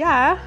Ja, 0.00 0.38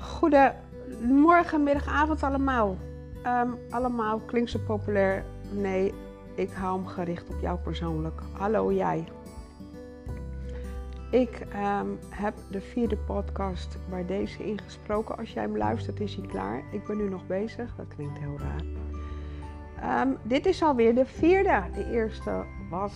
goedemorgen, 0.00 1.62
middag, 1.62 1.86
avond 1.86 2.22
allemaal. 2.22 2.76
Ehm, 3.22 3.50
allemaal 3.70 4.18
klinkt 4.18 4.50
zo 4.50 4.58
populair. 4.66 5.24
Nee, 5.52 5.94
ik 6.34 6.50
hou 6.50 6.78
hem 6.78 6.86
gericht 6.86 7.28
op 7.28 7.40
jou 7.40 7.58
persoonlijk. 7.58 8.20
Hallo 8.32 8.72
jij. 8.72 9.04
Ik 11.10 11.46
ehm, 11.52 11.86
heb 12.08 12.34
de 12.50 12.60
vierde 12.60 12.96
podcast 12.96 13.78
waar 13.88 14.06
deze 14.06 14.44
ingesproken. 14.44 15.18
Als 15.18 15.32
jij 15.32 15.42
hem 15.42 15.56
luistert, 15.56 16.00
is 16.00 16.14
hij 16.14 16.26
klaar. 16.26 16.62
Ik 16.72 16.86
ben 16.86 16.96
nu 16.96 17.08
nog 17.08 17.26
bezig. 17.26 17.74
Dat 17.76 17.86
klinkt 17.94 18.18
heel 18.18 18.38
raar. 18.38 18.64
Ehm, 19.80 20.14
dit 20.22 20.46
is 20.46 20.62
alweer 20.62 20.94
de 20.94 21.06
vierde. 21.06 21.62
De 21.74 21.90
eerste 21.90 22.44
was 22.70 22.92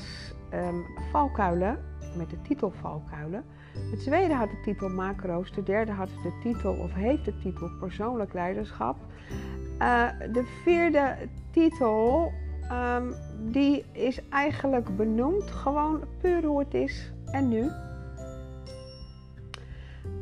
Valkuilen, 1.11 1.85
met 2.17 2.31
de 2.31 2.43
titel 2.43 2.71
Valkuilen. 2.71 3.45
De 3.91 3.97
tweede 3.97 4.35
had 4.35 4.51
de 4.51 4.61
titel 4.61 4.89
Macro's. 4.89 5.53
De 5.53 5.63
derde 5.63 5.93
had 5.93 6.09
de 6.09 6.39
titel, 6.43 6.73
of 6.73 6.93
heeft 6.95 7.25
de 7.25 7.39
titel 7.39 7.71
Persoonlijk 7.81 8.33
Leiderschap. 8.33 8.97
Uh, 9.79 10.09
de 10.33 10.45
vierde 10.63 11.17
titel, 11.51 12.33
um, 12.73 13.15
die 13.53 13.85
is 13.93 14.29
eigenlijk 14.29 14.97
benoemd 14.97 15.51
gewoon 15.51 16.01
puur 16.21 16.45
hoe 16.45 16.59
het 16.59 16.75
is 16.75 17.13
en 17.31 17.49
nu. 17.49 17.71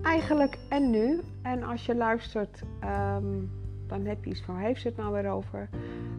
Eigenlijk 0.03 0.59
en 0.69 0.91
nu. 0.91 1.21
En 1.43 1.63
als 1.63 1.87
je 1.87 1.95
luistert, 1.95 2.63
um, 2.85 3.51
dan 3.87 4.05
heb 4.05 4.25
je 4.25 4.31
iets 4.31 4.43
van, 4.43 4.57
heeft 4.57 4.81
ze 4.81 4.89
het 4.89 4.97
nou 4.97 5.13
weer 5.13 5.31
over? 5.31 5.69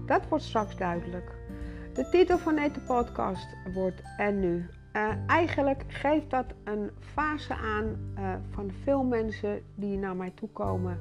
Dat 0.05 0.27
wordt 0.27 0.43
straks 0.43 0.77
duidelijk. 0.77 1.31
De 1.93 2.09
titel 2.09 2.37
van 2.37 2.55
deze 2.55 2.79
podcast 2.87 3.47
wordt 3.73 4.01
En 4.17 4.39
nu. 4.39 4.65
Uh, 4.95 5.09
eigenlijk 5.27 5.83
geeft 5.87 6.29
dat 6.29 6.45
een 6.63 6.89
fase 6.99 7.55
aan 7.55 7.85
uh, 8.19 8.33
van 8.51 8.71
veel 8.83 9.03
mensen 9.03 9.61
die 9.75 9.97
naar 9.97 10.15
mij 10.15 10.31
toe 10.35 10.49
komen, 10.49 10.97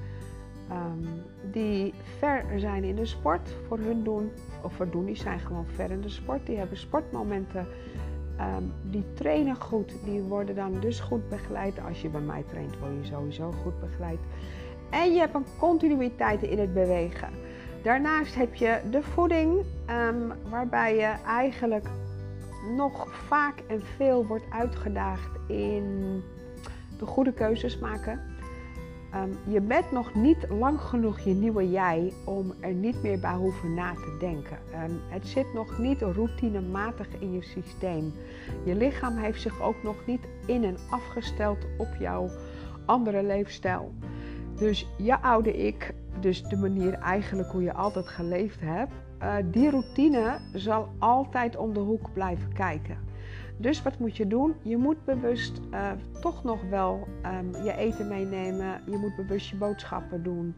um, 0.70 1.08
die 1.50 1.94
ver 2.18 2.44
zijn 2.56 2.84
in 2.84 2.96
de 2.96 3.06
sport 3.06 3.54
voor 3.68 3.78
hun 3.78 4.04
doen, 4.04 4.30
of 4.62 4.72
voor 4.72 4.90
doen, 4.90 5.04
die 5.04 5.16
zijn 5.16 5.38
gewoon 5.40 5.66
ver 5.66 5.90
in 5.90 6.00
de 6.00 6.08
sport, 6.08 6.46
die 6.46 6.56
hebben 6.56 6.76
sportmomenten, 6.76 7.66
um, 8.40 8.72
die 8.82 9.04
trainen 9.12 9.56
goed, 9.56 9.94
die 10.04 10.22
worden 10.22 10.54
dan 10.54 10.80
dus 10.80 11.00
goed 11.00 11.28
begeleid. 11.28 11.80
Als 11.88 12.02
je 12.02 12.08
bij 12.08 12.20
mij 12.20 12.44
traint, 12.48 12.78
word 12.78 12.92
je 13.00 13.04
sowieso 13.04 13.52
goed 13.52 13.80
begeleid. 13.80 14.20
En 14.90 15.12
je 15.12 15.18
hebt 15.18 15.34
een 15.34 15.46
continuïteit 15.58 16.42
in 16.42 16.58
het 16.58 16.74
bewegen. 16.74 17.28
Daarnaast 17.82 18.34
heb 18.34 18.54
je 18.54 18.80
de 18.90 19.02
voeding, 19.02 19.64
um, 19.90 20.32
waarbij 20.50 20.96
je 20.96 21.14
eigenlijk 21.26 21.86
nog 22.76 23.08
vaak 23.26 23.62
en 23.66 23.82
veel 23.96 24.26
wordt 24.26 24.44
uitgedaagd 24.50 25.30
in 25.46 26.22
de 26.98 27.06
goede 27.06 27.32
keuzes 27.32 27.78
maken. 27.78 28.20
Um, 29.14 29.52
je 29.52 29.60
bent 29.60 29.92
nog 29.92 30.14
niet 30.14 30.46
lang 30.48 30.80
genoeg 30.80 31.20
je 31.20 31.34
nieuwe 31.34 31.70
jij 31.70 32.12
om 32.24 32.52
er 32.60 32.72
niet 32.72 33.02
meer 33.02 33.20
bij 33.20 33.34
hoeven 33.34 33.74
na 33.74 33.94
te 33.94 34.16
denken. 34.20 34.58
Um, 34.84 35.00
het 35.08 35.26
zit 35.26 35.54
nog 35.54 35.78
niet 35.78 36.00
routinematig 36.00 37.08
in 37.18 37.32
je 37.32 37.42
systeem. 37.42 38.12
Je 38.64 38.74
lichaam 38.74 39.16
heeft 39.16 39.40
zich 39.40 39.62
ook 39.62 39.82
nog 39.82 39.96
niet 40.06 40.20
in 40.46 40.64
en 40.64 40.76
afgesteld 40.90 41.66
op 41.78 41.88
jouw 41.98 42.30
andere 42.86 43.22
leefstijl. 43.22 43.92
Dus 44.56 44.88
je 44.98 45.20
oude 45.20 45.56
ik, 45.56 45.94
dus 46.20 46.42
de 46.42 46.56
manier 46.56 46.92
eigenlijk 46.92 47.50
hoe 47.50 47.62
je 47.62 47.74
altijd 47.74 48.08
geleefd 48.08 48.60
hebt, 48.60 48.92
uh, 49.24 49.34
die 49.44 49.70
routine 49.70 50.38
zal 50.52 50.88
altijd 50.98 51.56
om 51.56 51.72
de 51.72 51.80
hoek 51.80 52.12
blijven 52.12 52.52
kijken. 52.52 52.98
Dus 53.56 53.82
wat 53.82 53.98
moet 53.98 54.16
je 54.16 54.26
doen? 54.26 54.54
Je 54.62 54.76
moet 54.76 55.04
bewust 55.04 55.60
uh, 55.70 55.90
toch 56.20 56.44
nog 56.44 56.60
wel 56.70 57.08
um, 57.26 57.64
je 57.64 57.76
eten 57.76 58.08
meenemen. 58.08 58.80
Je 58.90 58.96
moet 58.96 59.16
bewust 59.16 59.48
je 59.48 59.56
boodschappen 59.56 60.22
doen. 60.22 60.54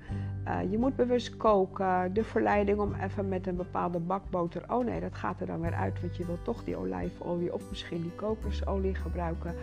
Uh, 0.48 0.70
je 0.70 0.78
moet 0.78 0.96
bewust 0.96 1.36
koken. 1.36 2.12
De 2.12 2.24
verleiding 2.24 2.78
om 2.78 2.94
even 2.94 3.28
met 3.28 3.46
een 3.46 3.56
bepaalde 3.56 3.98
bakboter. 3.98 4.64
Oh 4.68 4.84
nee, 4.84 5.00
dat 5.00 5.14
gaat 5.14 5.40
er 5.40 5.46
dan 5.46 5.60
weer 5.60 5.74
uit, 5.74 6.00
want 6.00 6.16
je 6.16 6.26
wilt 6.26 6.44
toch 6.44 6.64
die 6.64 6.76
olijfolie 6.76 7.54
of 7.54 7.62
misschien 7.68 8.02
die 8.02 8.14
kokosolie 8.14 8.94
gebruiken. 8.94 9.54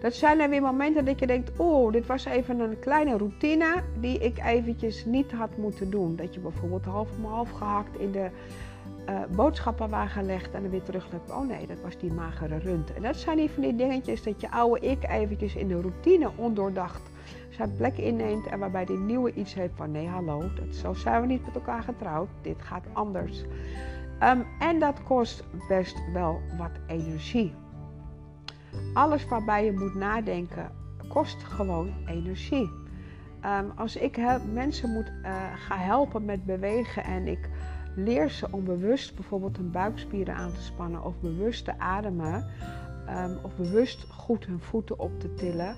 Dat 0.00 0.14
zijn 0.14 0.40
er 0.40 0.48
weer 0.48 0.62
momenten 0.62 1.04
dat 1.04 1.18
je 1.18 1.26
denkt, 1.26 1.50
oh, 1.56 1.92
dit 1.92 2.06
was 2.06 2.24
even 2.24 2.60
een 2.60 2.78
kleine 2.78 3.16
routine 3.16 3.82
die 4.00 4.18
ik 4.18 4.38
eventjes 4.44 5.04
niet 5.04 5.32
had 5.32 5.56
moeten 5.56 5.90
doen. 5.90 6.16
Dat 6.16 6.34
je 6.34 6.40
bijvoorbeeld 6.40 6.84
half 6.84 7.08
om 7.18 7.24
half 7.24 7.50
gehakt 7.50 7.98
in 7.98 8.12
de 8.12 8.30
uh, 9.08 9.20
boodschappenwagen 9.36 10.26
legt 10.26 10.54
en 10.54 10.62
dan 10.62 10.70
weer 10.70 10.82
terugloopt. 10.82 11.30
Oh 11.30 11.46
nee, 11.46 11.66
dat 11.66 11.76
was 11.82 11.98
die 11.98 12.12
magere 12.12 12.58
rund. 12.58 12.94
En 12.94 13.02
dat 13.02 13.16
zijn 13.16 13.36
die 13.36 13.50
van 13.50 13.62
die 13.62 13.76
dingetjes 13.76 14.22
dat 14.22 14.40
je 14.40 14.50
oude 14.50 14.86
ik 14.86 15.08
eventjes 15.08 15.54
in 15.54 15.68
de 15.68 15.80
routine 15.80 16.30
ondoordacht 16.36 17.02
zijn 17.48 17.76
plek 17.76 17.98
inneemt 17.98 18.46
en 18.46 18.58
waarbij 18.58 18.84
die 18.84 18.98
nieuwe 18.98 19.32
iets 19.34 19.54
heeft 19.54 19.72
van 19.76 19.90
nee, 19.90 20.08
hallo, 20.08 20.40
dat, 20.40 20.74
zo 20.74 20.94
zijn 20.94 21.20
we 21.20 21.26
niet 21.26 21.44
met 21.44 21.54
elkaar 21.54 21.82
getrouwd. 21.82 22.28
Dit 22.42 22.56
gaat 22.58 22.84
anders. 22.92 23.44
Um, 24.22 24.46
en 24.58 24.78
dat 24.78 25.02
kost 25.02 25.44
best 25.68 25.96
wel 26.12 26.40
wat 26.58 26.70
energie 26.86 27.52
alles 28.94 29.28
waarbij 29.28 29.64
je 29.64 29.72
moet 29.72 29.94
nadenken 29.94 30.70
kost 31.08 31.42
gewoon 31.44 31.92
energie. 32.06 32.70
Um, 33.44 33.72
als 33.76 33.96
ik 33.96 34.20
mensen 34.52 34.90
moet 34.90 35.12
uh, 35.22 35.30
helpen 35.68 36.24
met 36.24 36.44
bewegen 36.44 37.04
en 37.04 37.26
ik 37.26 37.48
leer 37.96 38.30
ze 38.30 38.48
om 38.50 38.64
bewust 38.64 39.14
bijvoorbeeld 39.14 39.56
hun 39.56 39.70
buikspieren 39.70 40.34
aan 40.34 40.52
te 40.52 40.62
spannen 40.62 41.04
of 41.04 41.20
bewust 41.20 41.64
te 41.64 41.78
ademen 41.78 42.46
um, 43.08 43.38
of 43.42 43.56
bewust 43.56 44.06
goed 44.10 44.46
hun 44.46 44.60
voeten 44.60 44.98
op 44.98 45.20
te 45.20 45.34
tillen 45.34 45.76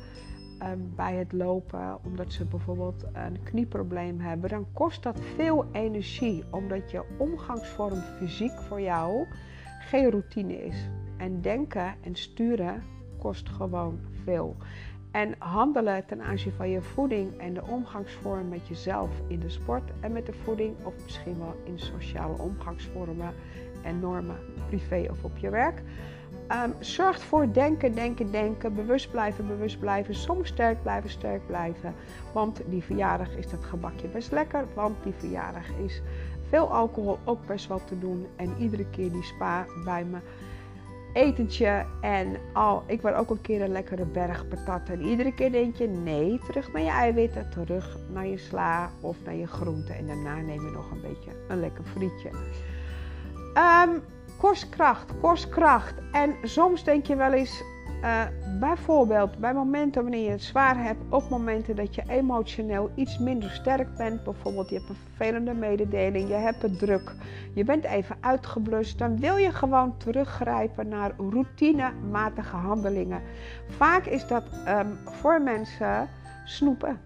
um, 0.63 0.93
bij 0.97 1.15
het 1.15 1.33
lopen, 1.33 2.05
omdat 2.05 2.33
ze 2.33 2.45
bijvoorbeeld 2.45 3.05
een 3.13 3.43
knieprobleem 3.43 4.21
hebben, 4.21 4.51
dan 4.51 4.67
kost 4.73 5.03
dat 5.03 5.21
veel 5.37 5.67
energie, 5.73 6.45
omdat 6.51 6.91
je 6.91 7.05
omgangsvorm 7.19 8.01
fysiek 8.19 8.61
voor 8.69 8.81
jou 8.81 9.27
geen 9.81 10.11
routine 10.11 10.65
is. 10.65 10.89
En 11.19 11.41
denken 11.41 11.95
en 12.01 12.15
sturen 12.15 12.83
kost 13.19 13.49
gewoon 13.49 14.01
veel. 14.25 14.57
En 15.11 15.35
handelen 15.39 16.07
ten 16.07 16.23
aanzien 16.23 16.53
van 16.53 16.71
je 16.71 16.83
voeding 16.83 17.39
en 17.39 17.55
de 17.55 17.63
omgangsvorm 17.63 18.49
met 18.49 18.69
jezelf 18.69 19.11
in 19.27 19.41
de 19.41 19.49
sport 19.49 19.91
en 20.01 20.13
met 20.13 20.27
de 20.27 20.33
voeding, 20.33 20.75
of 20.83 20.95
misschien 21.03 21.39
wel 21.39 21.55
in 21.65 21.79
sociale 21.79 22.39
omgangsvormen 22.39 23.35
en 23.83 24.01
normen, 24.01 24.37
privé 24.69 25.07
of 25.11 25.25
op 25.25 25.37
je 25.39 25.51
werk. 25.51 25.83
Um, 26.65 26.75
zorgt 26.79 27.23
voor 27.23 27.53
denken, 27.53 27.95
denken, 27.95 28.31
denken, 28.31 28.75
bewust 28.75 29.11
blijven, 29.11 29.47
bewust 29.47 29.79
blijven, 29.79 30.15
soms 30.15 30.49
sterk 30.49 30.83
blijven, 30.83 31.11
sterk 31.11 31.47
blijven. 31.47 31.95
Want 32.33 32.63
die 32.67 32.83
verjaardag 32.83 33.37
is 33.37 33.51
dat 33.51 33.65
gebakje 33.65 34.09
best 34.09 34.33
lekker, 34.33 34.65
want 34.75 35.03
die 35.03 35.15
verjaardag 35.19 35.69
is 35.85 36.03
veel 36.49 36.73
alcohol 36.73 37.19
ook 37.25 37.47
best 37.47 37.69
wel 37.69 37.85
te 37.85 37.99
doen. 37.99 38.27
En 38.37 38.55
iedere 38.59 38.87
keer 38.91 39.13
die 39.13 39.23
spa 39.23 39.67
bij 39.85 40.05
me 40.05 40.19
etentje. 41.13 41.87
En 42.01 42.37
al, 42.53 42.83
ik 42.87 43.03
wil 43.03 43.15
ook 43.15 43.31
een 43.31 43.41
keer 43.41 43.63
een 43.63 43.73
lekkere 43.73 44.05
berg 44.05 44.49
patat. 44.49 44.89
En 44.89 45.03
iedere 45.03 45.35
keer 45.35 45.53
denk 45.53 45.77
je, 45.77 45.87
nee, 45.87 46.41
terug 46.47 46.73
naar 46.73 46.83
je 46.83 46.91
eiwitten, 46.91 47.51
terug 47.51 47.97
naar 48.13 48.27
je 48.27 48.39
sla 48.39 48.91
of 49.01 49.17
naar 49.25 49.35
je 49.35 49.47
groenten. 49.47 49.95
En 49.97 50.07
daarna 50.07 50.35
neem 50.35 50.65
je 50.65 50.71
nog 50.71 50.91
een 50.91 51.01
beetje 51.01 51.31
een 51.49 51.61
lekker 51.61 51.85
frietje. 51.85 52.31
Um, 53.55 54.03
kost 54.39 54.69
kracht, 54.69 55.13
kost 55.21 55.49
kracht. 55.49 55.95
En 56.13 56.35
soms 56.43 56.85
denk 56.85 57.07
je 57.07 57.17
wel 57.17 57.33
eens, 57.33 57.63
uh, 58.03 58.23
bijvoorbeeld 58.61 59.39
bij 59.39 59.55
momenten 59.55 60.03
wanneer 60.03 60.25
je 60.25 60.31
het 60.31 60.43
zwaar 60.43 60.83
hebt, 60.83 61.01
op 61.09 61.29
momenten 61.29 61.77
dat 61.77 61.95
je 61.95 62.03
emotioneel 62.09 62.91
iets 62.95 63.19
minder 63.19 63.51
sterk 63.51 63.97
bent, 63.97 64.25
bijvoorbeeld 64.25 64.69
je 64.69 64.75
hebt 64.75 64.89
een 64.89 64.97
vervelende 64.97 65.55
mededeling, 65.55 66.29
je 66.29 66.35
hebt 66.35 66.63
het 66.63 66.79
druk, 66.79 67.15
je 67.55 67.65
bent 67.65 67.85
even 67.85 68.17
uitgeblust, 68.21 68.99
dan 68.99 69.19
wil 69.19 69.37
je 69.37 69.53
gewoon 69.53 69.97
teruggrijpen 69.97 70.89
naar 70.89 71.13
routinematige 71.17 72.57
handelingen. 72.57 73.23
Vaak 73.69 74.05
is 74.05 74.27
dat 74.27 74.45
um, 74.69 74.99
voor 75.05 75.43
mensen 75.43 76.09
snoepen. 76.45 77.01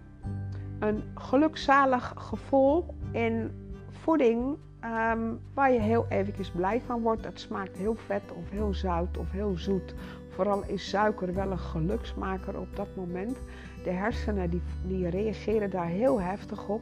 Een 0.79 1.03
gelukzalig 1.15 2.13
gevoel 2.17 2.95
in 3.11 3.51
voeding 3.91 4.57
um, 4.83 5.39
waar 5.53 5.71
je 5.71 5.79
heel 5.79 6.05
eventjes 6.09 6.51
blij 6.51 6.81
van 6.85 7.01
wordt. 7.01 7.25
Het 7.25 7.39
smaakt 7.39 7.77
heel 7.77 7.95
vet 7.95 8.23
of 8.35 8.49
heel 8.49 8.73
zout 8.73 9.17
of 9.17 9.31
heel 9.31 9.57
zoet 9.57 9.95
Vooral 10.35 10.63
is 10.67 10.89
suiker 10.89 11.33
wel 11.33 11.51
een 11.51 11.59
geluksmaker 11.59 12.59
op 12.59 12.75
dat 12.75 12.87
moment. 12.95 13.37
De 13.83 13.91
hersenen 13.91 14.49
die, 14.49 14.61
die 14.87 15.09
reageren 15.09 15.69
daar 15.69 15.87
heel 15.87 16.21
heftig 16.21 16.67
op. 16.67 16.81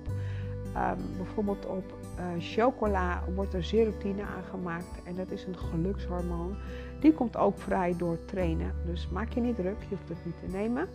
Um, 0.76 1.18
bijvoorbeeld 1.18 1.66
op 1.66 1.94
uh, 2.20 2.26
chocola 2.40 3.24
wordt 3.36 3.54
er 3.54 3.64
serotine 3.64 4.24
aangemaakt 4.38 5.04
en 5.04 5.16
dat 5.16 5.32
is 5.32 5.46
een 5.46 5.58
gelukshormoon. 5.58 6.56
Die 7.00 7.14
komt 7.14 7.38
ook 7.38 7.60
vrij 7.60 7.94
door 7.98 8.26
trainen. 8.26 8.74
Dus 8.86 9.10
maak 9.10 9.32
je 9.32 9.42
niet 9.42 9.56
druk, 9.56 9.76
je 9.90 9.96
hoeft 9.96 10.10
het 10.10 10.26
niet 10.26 10.38
te 10.40 10.58
nemen. 10.58 10.88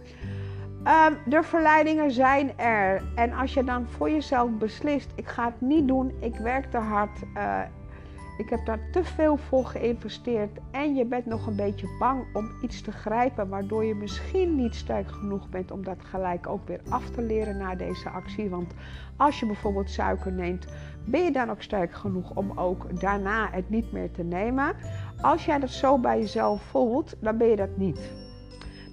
Um, 0.87 1.17
de 1.27 1.43
verleidingen 1.43 2.11
zijn 2.11 2.59
er. 2.59 3.03
En 3.15 3.33
als 3.33 3.55
je 3.55 3.65
dan 3.65 3.87
voor 3.87 4.11
jezelf 4.11 4.51
beslist, 4.51 5.11
ik 5.15 5.29
ga 5.29 5.45
het 5.45 5.61
niet 5.61 5.89
doen, 5.89 6.13
ik 6.21 6.37
werk 6.37 6.71
te 6.71 6.79
hard, 6.79 7.23
uh, 7.37 7.61
Ik 8.37 8.51
heb 8.51 8.67
daar 8.67 8.91
te 8.91 9.05
veel 9.05 9.37
voor 9.37 9.65
geïnvesteerd 9.65 10.59
en 10.71 10.95
je 10.95 11.05
bent 11.05 11.27
nog 11.27 11.47
een 11.47 11.57
beetje 11.57 11.97
bang 11.99 12.25
om 12.33 12.51
iets 12.63 12.81
te 12.81 12.93
grijpen, 12.93 13.49
waardoor 13.49 13.85
je 13.85 13.95
misschien 13.95 14.57
niet 14.57 14.75
sterk 14.75 15.09
genoeg 15.11 15.49
bent 15.49 15.71
om 15.71 15.85
dat 15.85 16.05
gelijk 16.05 16.49
ook 16.49 16.67
weer 16.67 16.81
af 16.89 17.11
te 17.11 17.23
leren 17.23 17.57
na 17.57 17.75
deze 17.75 18.11
actie. 18.11 18.51
Want 18.51 18.75
als 19.17 19.41
je 19.41 19.47
bijvoorbeeld 19.47 19.91
suiker 19.91 20.33
neemt, 20.33 20.67
ben 21.05 21.25
je 21.25 21.33
dan 21.33 21.51
ook 21.51 21.63
sterk 21.63 21.93
genoeg 21.93 22.35
om 22.35 22.59
ook 22.59 23.01
daarna 23.01 23.49
het 23.51 23.71
niet 23.71 23.93
meer 23.93 24.11
te 24.11 24.23
nemen? 24.23 24.77
Als 25.21 25.45
jij 25.45 25.59
dat 25.59 25.71
zo 25.71 25.99
bij 25.99 26.19
jezelf 26.19 26.63
voelt, 26.63 27.17
dan 27.21 27.37
ben 27.37 27.49
je 27.49 27.57
dat 27.57 27.77
niet. 27.77 28.13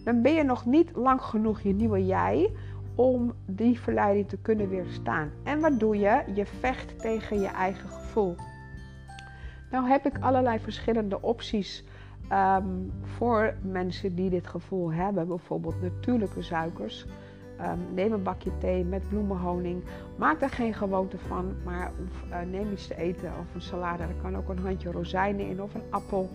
Dan 0.04 0.22
ben 0.22 0.34
je 0.34 0.44
nog 0.44 0.66
niet 0.66 0.92
lang 0.96 1.22
genoeg 1.22 1.62
je 1.62 1.74
nieuwe 1.74 2.06
jij 2.06 2.52
om 2.96 3.34
die 3.46 3.80
verleiding 3.80 4.30
te 4.30 4.38
kunnen 4.38 4.70
weerstaan. 4.70 5.32
En 5.44 5.60
wat 5.60 5.80
doe 5.80 5.98
je? 5.98 6.24
Je 6.34 6.46
vecht 6.46 7.00
tegen 7.00 7.42
je 7.42 7.48
eigen 7.48 7.90
gevoel. 7.90 8.36
Nou 9.74 9.88
heb 9.88 10.06
ik 10.06 10.18
allerlei 10.20 10.60
verschillende 10.60 11.22
opties 11.22 11.84
ehm, 12.28 12.68
voor 13.02 13.54
mensen 13.62 14.16
die 14.16 14.30
dit 14.30 14.48
gevoel 14.48 14.92
hebben. 14.92 15.28
Bijvoorbeeld 15.28 15.82
natuurlijke 15.82 16.42
suikers. 16.42 17.06
Um, 17.62 17.94
neem 17.94 18.12
een 18.12 18.24
bakje 18.24 18.58
thee 18.58 18.86
met 18.86 19.10
bloemenhoning. 19.10 19.84
Maak 20.18 20.40
daar 20.40 20.50
geen 20.50 20.74
gewoonte 20.74 21.18
van, 21.18 21.56
maar 21.64 21.92
of, 22.08 22.30
uh, 22.30 22.38
neem 22.52 22.72
iets 22.72 22.88
te 22.88 22.96
eten 22.96 23.32
of 23.40 23.56
een 23.56 23.62
salade. 23.62 24.04
Er 24.04 24.16
kan 24.22 24.38
ook 24.38 24.50
een 24.50 24.60
handje 24.60 24.92
rozijnen 24.92 25.48
in 25.48 25.62
of 25.62 25.74
een 25.74 25.84
appel. 25.90 26.30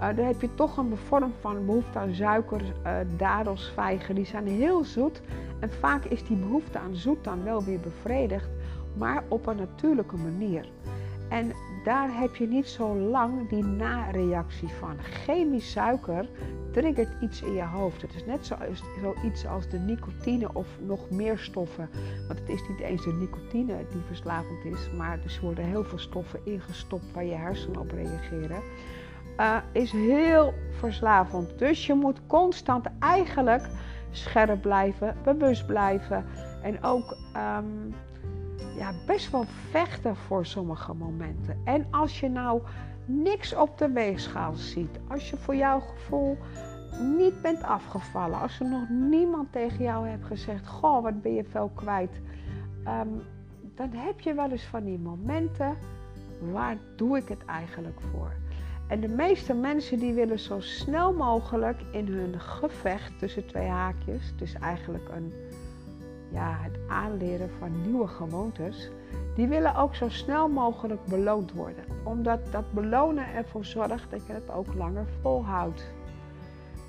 Uh, 0.00 0.16
dan 0.16 0.24
heb 0.24 0.40
je 0.40 0.54
toch 0.54 0.76
een 0.76 0.96
vorm 0.96 1.32
van 1.40 1.66
behoefte 1.66 1.98
aan 1.98 2.14
suiker, 2.14 2.62
uh, 2.62 2.96
dadels, 3.16 3.72
vijgen. 3.74 4.14
Die 4.14 4.26
zijn 4.26 4.46
heel 4.46 4.84
zoet. 4.84 5.22
En 5.60 5.70
vaak 5.70 6.04
is 6.04 6.24
die 6.24 6.36
behoefte 6.36 6.78
aan 6.78 6.96
zoet 6.96 7.24
dan 7.24 7.44
wel 7.44 7.64
weer 7.64 7.80
bevredigd, 7.80 8.48
maar 8.96 9.24
op 9.28 9.46
een 9.46 9.56
natuurlijke 9.56 10.16
manier. 10.16 10.68
En 11.28 11.52
daar 11.84 12.18
heb 12.18 12.36
je 12.36 12.46
niet 12.46 12.68
zo 12.68 12.96
lang 12.96 13.48
die 13.48 13.64
nareactie 13.64 14.68
van. 14.68 14.98
Chemisch 14.98 15.70
suiker 15.70 16.28
triggert 16.72 17.08
iets 17.20 17.42
in 17.42 17.52
je 17.52 17.64
hoofd. 17.64 18.02
Het 18.02 18.14
is 18.14 18.24
net 18.24 18.46
zoiets 18.46 19.40
zo 19.40 19.48
als 19.48 19.68
de 19.68 19.78
nicotine 19.78 20.54
of 20.54 20.66
nog 20.80 21.10
meer 21.10 21.38
stoffen. 21.38 21.88
Want 22.26 22.38
het 22.38 22.48
is 22.48 22.68
niet 22.68 22.80
eens 22.80 23.04
de 23.04 23.12
nicotine 23.12 23.76
die 23.90 24.02
verslavend 24.06 24.64
is, 24.64 24.90
maar 24.96 25.18
er 25.24 25.38
worden 25.42 25.64
heel 25.64 25.84
veel 25.84 25.98
stoffen 25.98 26.40
ingestopt 26.44 27.12
waar 27.12 27.24
je 27.24 27.34
hersenen 27.34 27.80
op 27.80 27.90
reageren. 27.90 28.62
Uh, 29.38 29.56
is 29.72 29.92
heel 29.92 30.54
verslavend. 30.70 31.58
Dus 31.58 31.86
je 31.86 31.94
moet 31.94 32.20
constant 32.26 32.86
eigenlijk 32.98 33.68
scherp 34.10 34.62
blijven, 34.62 35.16
bewust 35.24 35.66
blijven 35.66 36.24
en 36.62 36.82
ook 36.82 37.16
um, 37.36 37.94
ja, 38.76 38.92
best 39.06 39.30
wel 39.30 39.44
vechten 39.70 40.16
voor 40.16 40.46
sommige 40.46 40.94
momenten. 40.94 41.60
En 41.64 41.86
als 41.90 42.20
je 42.20 42.28
nou 42.28 42.62
niks 43.04 43.54
op 43.54 43.78
de 43.78 43.90
weegschaal 43.90 44.54
ziet, 44.54 44.98
als 45.08 45.30
je 45.30 45.36
voor 45.36 45.56
jouw 45.56 45.80
gevoel 45.80 46.36
niet 47.16 47.42
bent 47.42 47.62
afgevallen, 47.62 48.40
als 48.40 48.60
er 48.60 48.68
nog 48.68 48.88
niemand 48.88 49.52
tegen 49.52 49.84
jou 49.84 50.08
heeft 50.08 50.24
gezegd: 50.24 50.66
Goh, 50.68 51.02
wat 51.02 51.22
ben 51.22 51.34
je 51.34 51.44
veel 51.44 51.70
kwijt, 51.74 52.20
um, 52.86 53.22
dan 53.74 53.90
heb 53.92 54.20
je 54.20 54.34
wel 54.34 54.50
eens 54.50 54.64
van 54.64 54.84
die 54.84 54.98
momenten. 54.98 55.76
Waar 56.52 56.76
doe 56.96 57.16
ik 57.16 57.28
het 57.28 57.44
eigenlijk 57.44 58.00
voor? 58.00 58.32
En 58.88 59.00
de 59.00 59.08
meeste 59.08 59.54
mensen 59.54 59.98
die 59.98 60.12
willen 60.12 60.38
zo 60.38 60.60
snel 60.60 61.12
mogelijk 61.12 61.82
in 61.92 62.06
hun 62.06 62.40
gevecht 62.40 63.18
tussen 63.18 63.46
twee 63.46 63.68
haakjes, 63.68 64.32
dus 64.36 64.54
eigenlijk 64.54 65.08
een 65.08 65.32
ja, 66.30 66.56
het 66.60 66.78
aanleren 66.88 67.50
van 67.58 67.80
nieuwe 67.80 68.06
gewoontes, 68.06 68.90
die 69.34 69.48
willen 69.48 69.74
ook 69.74 69.94
zo 69.94 70.08
snel 70.08 70.48
mogelijk 70.48 71.04
beloond 71.04 71.52
worden. 71.52 71.84
Omdat 72.04 72.52
dat 72.52 72.72
belonen 72.72 73.34
ervoor 73.34 73.64
zorgt 73.64 74.10
dat 74.10 74.26
je 74.26 74.32
het 74.32 74.50
ook 74.50 74.74
langer 74.74 75.06
volhoudt. 75.20 75.92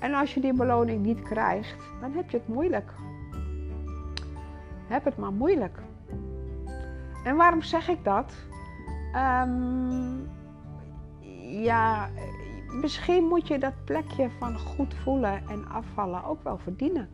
En 0.00 0.14
als 0.14 0.34
je 0.34 0.40
die 0.40 0.54
beloning 0.54 1.02
niet 1.02 1.22
krijgt, 1.22 1.76
dan 2.00 2.12
heb 2.12 2.30
je 2.30 2.36
het 2.36 2.48
moeilijk. 2.48 2.92
Heb 4.86 5.04
het 5.04 5.16
maar 5.16 5.32
moeilijk. 5.32 5.78
En 7.24 7.36
waarom 7.36 7.62
zeg 7.62 7.88
ik 7.88 8.04
dat? 8.04 8.32
Um, 9.14 10.30
ja, 11.60 12.10
misschien 12.80 13.24
moet 13.24 13.48
je 13.48 13.58
dat 13.58 13.84
plekje 13.84 14.30
van 14.38 14.58
goed 14.58 14.94
voelen 14.94 15.48
en 15.48 15.68
afvallen 15.68 16.24
ook 16.24 16.42
wel 16.42 16.58
verdienen. 16.58 17.08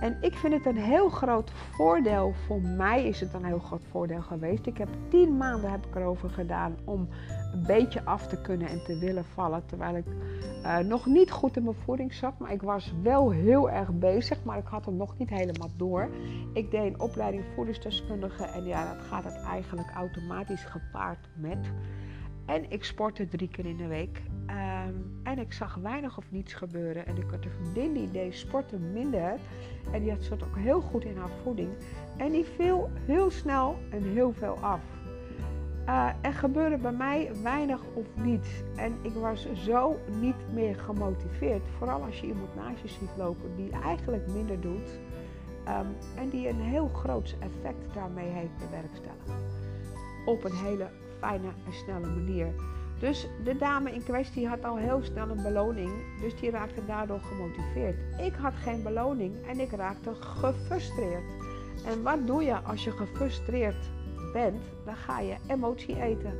En 0.00 0.16
ik 0.20 0.34
vind 0.34 0.52
het 0.52 0.66
een 0.66 0.82
heel 0.82 1.08
groot 1.08 1.50
voordeel. 1.50 2.32
Voor 2.46 2.60
mij 2.60 3.06
is 3.06 3.20
het 3.20 3.34
een 3.34 3.44
heel 3.44 3.58
groot 3.58 3.84
voordeel 3.90 4.22
geweest. 4.22 4.66
Ik 4.66 4.78
heb 4.78 4.88
tien 5.08 5.36
maanden 5.36 5.70
heb 5.70 5.86
ik 5.86 5.94
erover 5.94 6.30
gedaan 6.30 6.76
om 6.84 7.08
een 7.52 7.62
beetje 7.66 8.04
af 8.04 8.26
te 8.26 8.40
kunnen 8.40 8.68
en 8.68 8.84
te 8.84 8.98
willen 8.98 9.24
vallen. 9.24 9.66
Terwijl 9.66 9.96
ik 9.96 10.06
uh, 10.62 10.78
nog 10.78 11.06
niet 11.06 11.30
goed 11.30 11.56
in 11.56 11.64
mijn 11.64 11.76
voeding 11.84 12.14
zat. 12.14 12.38
Maar 12.38 12.52
ik 12.52 12.62
was 12.62 12.94
wel 13.02 13.30
heel 13.30 13.70
erg 13.70 13.92
bezig. 13.92 14.44
Maar 14.44 14.58
ik 14.58 14.66
had 14.66 14.84
hem 14.84 14.96
nog 14.96 15.18
niet 15.18 15.30
helemaal 15.30 15.70
door. 15.76 16.08
Ik 16.52 16.70
deed 16.70 16.92
een 16.92 17.00
opleiding 17.00 17.44
voedingsdeskundige. 17.54 18.44
En 18.44 18.64
ja, 18.64 18.94
dat 18.94 19.06
gaat 19.06 19.24
het 19.24 19.42
eigenlijk 19.42 19.90
automatisch 19.90 20.64
gepaard 20.64 21.28
met. 21.34 21.58
En 22.46 22.70
ik 22.70 22.84
sportte 22.84 23.28
drie 23.28 23.48
keer 23.48 23.66
in 23.66 23.76
de 23.76 23.86
week. 23.86 24.22
Um, 24.46 25.20
en 25.22 25.38
ik 25.38 25.52
zag 25.52 25.74
weinig 25.74 26.18
of 26.18 26.24
niets 26.30 26.52
gebeuren. 26.52 27.06
En 27.06 27.16
ik 27.16 27.30
had 27.30 27.44
een 27.44 27.50
vriendin 27.50 27.92
die 27.92 28.10
deed 28.10 28.34
sporten 28.34 28.92
minder. 28.92 29.38
En 29.92 30.02
die 30.02 30.16
zat 30.18 30.42
ook 30.42 30.56
heel 30.56 30.80
goed 30.80 31.04
in 31.04 31.16
haar 31.16 31.30
voeding. 31.42 31.68
En 32.16 32.32
die 32.32 32.44
viel 32.44 32.90
heel 33.06 33.30
snel 33.30 33.76
en 33.90 34.02
heel 34.02 34.32
veel 34.32 34.58
af. 34.58 34.80
Uh, 35.86 36.08
er 36.20 36.32
gebeurde 36.32 36.76
bij 36.76 36.92
mij 36.92 37.30
weinig 37.42 37.80
of 37.94 38.06
niets. 38.14 38.48
En 38.76 38.96
ik 39.02 39.12
was 39.12 39.52
zo 39.52 39.96
niet 40.20 40.52
meer 40.52 40.76
gemotiveerd. 40.76 41.62
Vooral 41.78 42.02
als 42.02 42.20
je 42.20 42.26
iemand 42.26 42.54
naast 42.54 42.82
je 42.82 42.88
ziet 42.88 43.16
lopen 43.16 43.56
die 43.56 43.70
eigenlijk 43.70 44.26
minder 44.32 44.60
doet. 44.60 44.98
Um, 45.68 45.96
en 46.16 46.28
die 46.30 46.48
een 46.48 46.60
heel 46.60 46.88
groot 46.88 47.36
effect 47.38 47.94
daarmee 47.94 48.28
heeft 48.28 48.58
bewerkstelligd. 48.58 49.44
Op 50.26 50.44
een 50.44 50.56
hele 50.56 50.88
fijne 51.24 51.48
en 51.66 51.72
snelle 51.72 52.06
manier. 52.06 52.54
Dus 52.98 53.28
de 53.44 53.56
dame 53.56 53.92
in 53.92 54.04
kwestie 54.04 54.48
had 54.48 54.64
al 54.64 54.76
heel 54.76 55.02
snel 55.02 55.28
een 55.28 55.42
beloning, 55.42 55.90
dus 56.20 56.40
die 56.40 56.50
raakte 56.50 56.84
daardoor 56.86 57.20
gemotiveerd. 57.20 57.96
Ik 58.20 58.34
had 58.34 58.52
geen 58.54 58.82
beloning 58.82 59.46
en 59.46 59.60
ik 59.60 59.70
raakte 59.70 60.14
gefrustreerd. 60.14 61.24
En 61.86 62.02
wat 62.02 62.26
doe 62.26 62.42
je 62.42 62.58
als 62.60 62.84
je 62.84 62.90
gefrustreerd 62.90 63.90
bent? 64.32 64.62
Dan 64.84 64.96
ga 64.96 65.20
je 65.20 65.36
emotie 65.48 66.02
eten. 66.02 66.32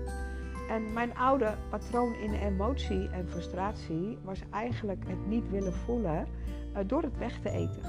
En 0.69 0.93
mijn 0.93 1.17
oude 1.17 1.55
patroon 1.71 2.15
in 2.15 2.33
emotie 2.33 3.09
en 3.09 3.29
frustratie 3.29 4.19
was 4.23 4.41
eigenlijk 4.51 5.05
het 5.07 5.27
niet 5.27 5.51
willen 5.51 5.75
voelen 5.75 6.27
uh, 6.73 6.79
door 6.87 7.03
het 7.03 7.19
weg 7.19 7.41
te 7.41 7.51
eten. 7.51 7.83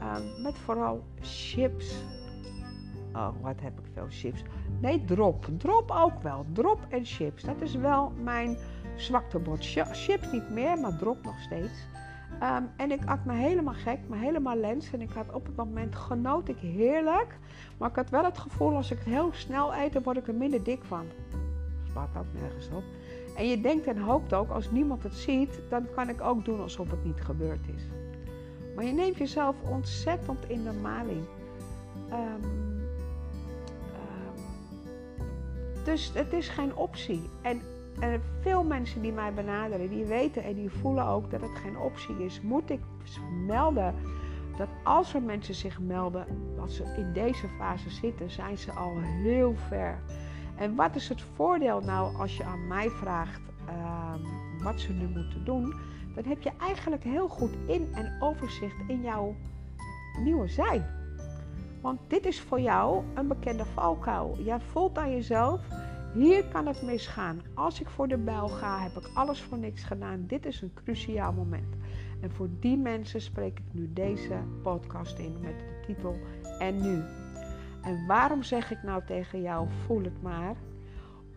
Uh, 0.00 0.42
met 0.42 0.58
vooral 0.58 1.04
chips. 1.20 2.04
Oh, 3.14 3.28
wat 3.40 3.60
heb 3.60 3.78
ik 3.78 3.84
veel 3.92 4.06
chips. 4.08 4.42
Nee, 4.80 5.04
drop. 5.04 5.46
Drop 5.58 5.90
ook 5.90 6.22
wel. 6.22 6.46
Drop 6.52 6.86
en 6.88 7.04
chips. 7.04 7.42
Dat 7.42 7.60
is 7.60 7.74
wel 7.74 8.12
mijn 8.22 8.56
zwaktebod. 8.96 9.66
Chips 9.92 10.32
niet 10.32 10.50
meer, 10.50 10.78
maar 10.78 10.96
drop 10.96 11.24
nog 11.24 11.40
steeds. 11.40 11.86
Um, 12.42 12.70
en 12.76 12.90
ik 12.90 13.02
had 13.04 13.24
me 13.24 13.32
helemaal 13.32 13.74
gek, 13.74 13.98
me 14.08 14.16
helemaal 14.16 14.56
lens. 14.56 14.92
En 14.92 15.00
ik 15.00 15.10
had 15.10 15.32
op 15.32 15.46
het 15.46 15.56
moment 15.56 15.96
genoot 15.96 16.48
ik 16.48 16.58
heerlijk. 16.58 17.38
Maar 17.78 17.88
ik 17.88 17.96
had 17.96 18.10
wel 18.10 18.24
het 18.24 18.38
gevoel, 18.38 18.76
als 18.76 18.90
ik 18.90 18.98
het 18.98 19.06
heel 19.06 19.32
snel 19.32 19.74
eet, 19.74 19.92
dan 19.92 20.02
word 20.02 20.16
ik 20.16 20.28
er 20.28 20.34
minder 20.34 20.64
dik 20.64 20.82
van. 20.84 21.04
Dat 21.30 21.90
slaat 21.92 22.16
ook 22.16 22.40
nergens 22.40 22.68
op. 22.68 22.82
En 23.36 23.48
je 23.48 23.60
denkt 23.60 23.86
en 23.86 23.98
hoopt 23.98 24.34
ook, 24.34 24.50
als 24.50 24.70
niemand 24.70 25.02
het 25.02 25.14
ziet, 25.14 25.60
dan 25.68 25.86
kan 25.94 26.08
ik 26.08 26.20
ook 26.20 26.44
doen 26.44 26.60
alsof 26.60 26.90
het 26.90 27.04
niet 27.04 27.20
gebeurd 27.20 27.68
is. 27.74 27.82
Maar 28.74 28.84
je 28.84 28.92
neemt 28.92 29.16
jezelf 29.16 29.56
ontzettend 29.62 30.48
in 30.48 30.64
de 30.64 30.72
maling. 30.72 31.24
Um, 32.10 32.71
Dus 35.84 36.12
het 36.14 36.32
is 36.32 36.48
geen 36.48 36.76
optie. 36.76 37.30
En, 37.42 37.60
veel 38.40 38.64
mensen 38.64 39.02
die 39.02 39.12
mij 39.12 39.34
benaderen, 39.34 39.88
die 39.88 40.04
weten 40.04 40.42
en 40.42 40.54
die 40.54 40.70
voelen 40.70 41.06
ook 41.06 41.30
dat 41.30 41.40
het 41.40 41.58
geen 41.62 41.78
optie 41.78 42.24
is. 42.24 42.40
Moet 42.40 42.70
ik 42.70 42.80
melden 43.46 43.94
dat 44.56 44.68
als 44.84 45.14
er 45.14 45.22
mensen 45.22 45.54
zich 45.54 45.80
melden, 45.80 46.26
als 46.60 46.76
ze 46.76 46.94
in 46.96 47.12
deze 47.12 47.48
fase 47.58 47.90
zitten, 47.90 48.30
zijn 48.30 48.58
ze 48.58 48.72
al 48.72 49.00
heel 49.00 49.54
ver. 49.68 49.98
En 50.56 50.74
wat 50.74 50.96
is 50.96 51.08
het 51.08 51.22
voordeel 51.34 51.80
nou 51.80 52.16
als 52.16 52.36
je 52.36 52.44
aan 52.44 52.66
mij 52.66 52.88
vraagt 52.88 53.40
uh, 53.68 54.14
wat 54.62 54.80
ze 54.80 54.92
nu 54.92 55.08
moeten 55.08 55.44
doen? 55.44 55.74
Dan 56.14 56.24
heb 56.24 56.42
je 56.42 56.50
eigenlijk 56.60 57.04
heel 57.04 57.28
goed 57.28 57.52
in 57.66 57.88
en 57.94 58.16
overzicht 58.20 58.76
in 58.86 59.02
jouw 59.02 59.34
nieuwe 60.24 60.48
zijn. 60.48 61.01
Want 61.82 62.00
dit 62.06 62.26
is 62.26 62.40
voor 62.40 62.60
jou 62.60 63.04
een 63.14 63.28
bekende 63.28 63.64
valkuil. 63.64 64.36
Jij 64.38 64.60
voelt 64.60 64.98
aan 64.98 65.10
jezelf, 65.10 65.60
hier 66.14 66.44
kan 66.44 66.66
het 66.66 66.82
misgaan. 66.82 67.42
Als 67.54 67.80
ik 67.80 67.88
voor 67.88 68.08
de 68.08 68.16
bijl 68.16 68.48
ga, 68.48 68.78
heb 68.78 68.96
ik 68.96 69.10
alles 69.14 69.42
voor 69.42 69.58
niks 69.58 69.84
gedaan. 69.84 70.24
Dit 70.26 70.46
is 70.46 70.62
een 70.62 70.74
cruciaal 70.74 71.32
moment. 71.32 71.74
En 72.20 72.30
voor 72.30 72.48
die 72.60 72.76
mensen 72.76 73.20
spreek 73.20 73.58
ik 73.58 73.64
nu 73.70 73.92
deze 73.92 74.38
podcast 74.62 75.18
in 75.18 75.36
met 75.40 75.58
de 75.58 75.80
titel 75.86 76.16
En 76.58 76.82
nu. 76.82 77.02
En 77.82 78.06
waarom 78.06 78.42
zeg 78.42 78.70
ik 78.70 78.82
nou 78.82 79.02
tegen 79.06 79.42
jou, 79.42 79.68
voel 79.86 80.02
het 80.02 80.22
maar? 80.22 80.56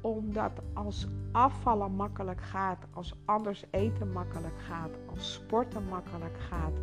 omdat 0.05 0.51
als 0.73 1.07
afvallen 1.31 1.91
makkelijk 1.91 2.41
gaat, 2.41 2.85
als 2.93 3.15
anders 3.25 3.63
eten 3.69 4.11
makkelijk 4.11 4.59
gaat, 4.67 4.89
als 5.05 5.33
sporten 5.33 5.83
makkelijk 5.89 6.37
gaat, 6.49 6.73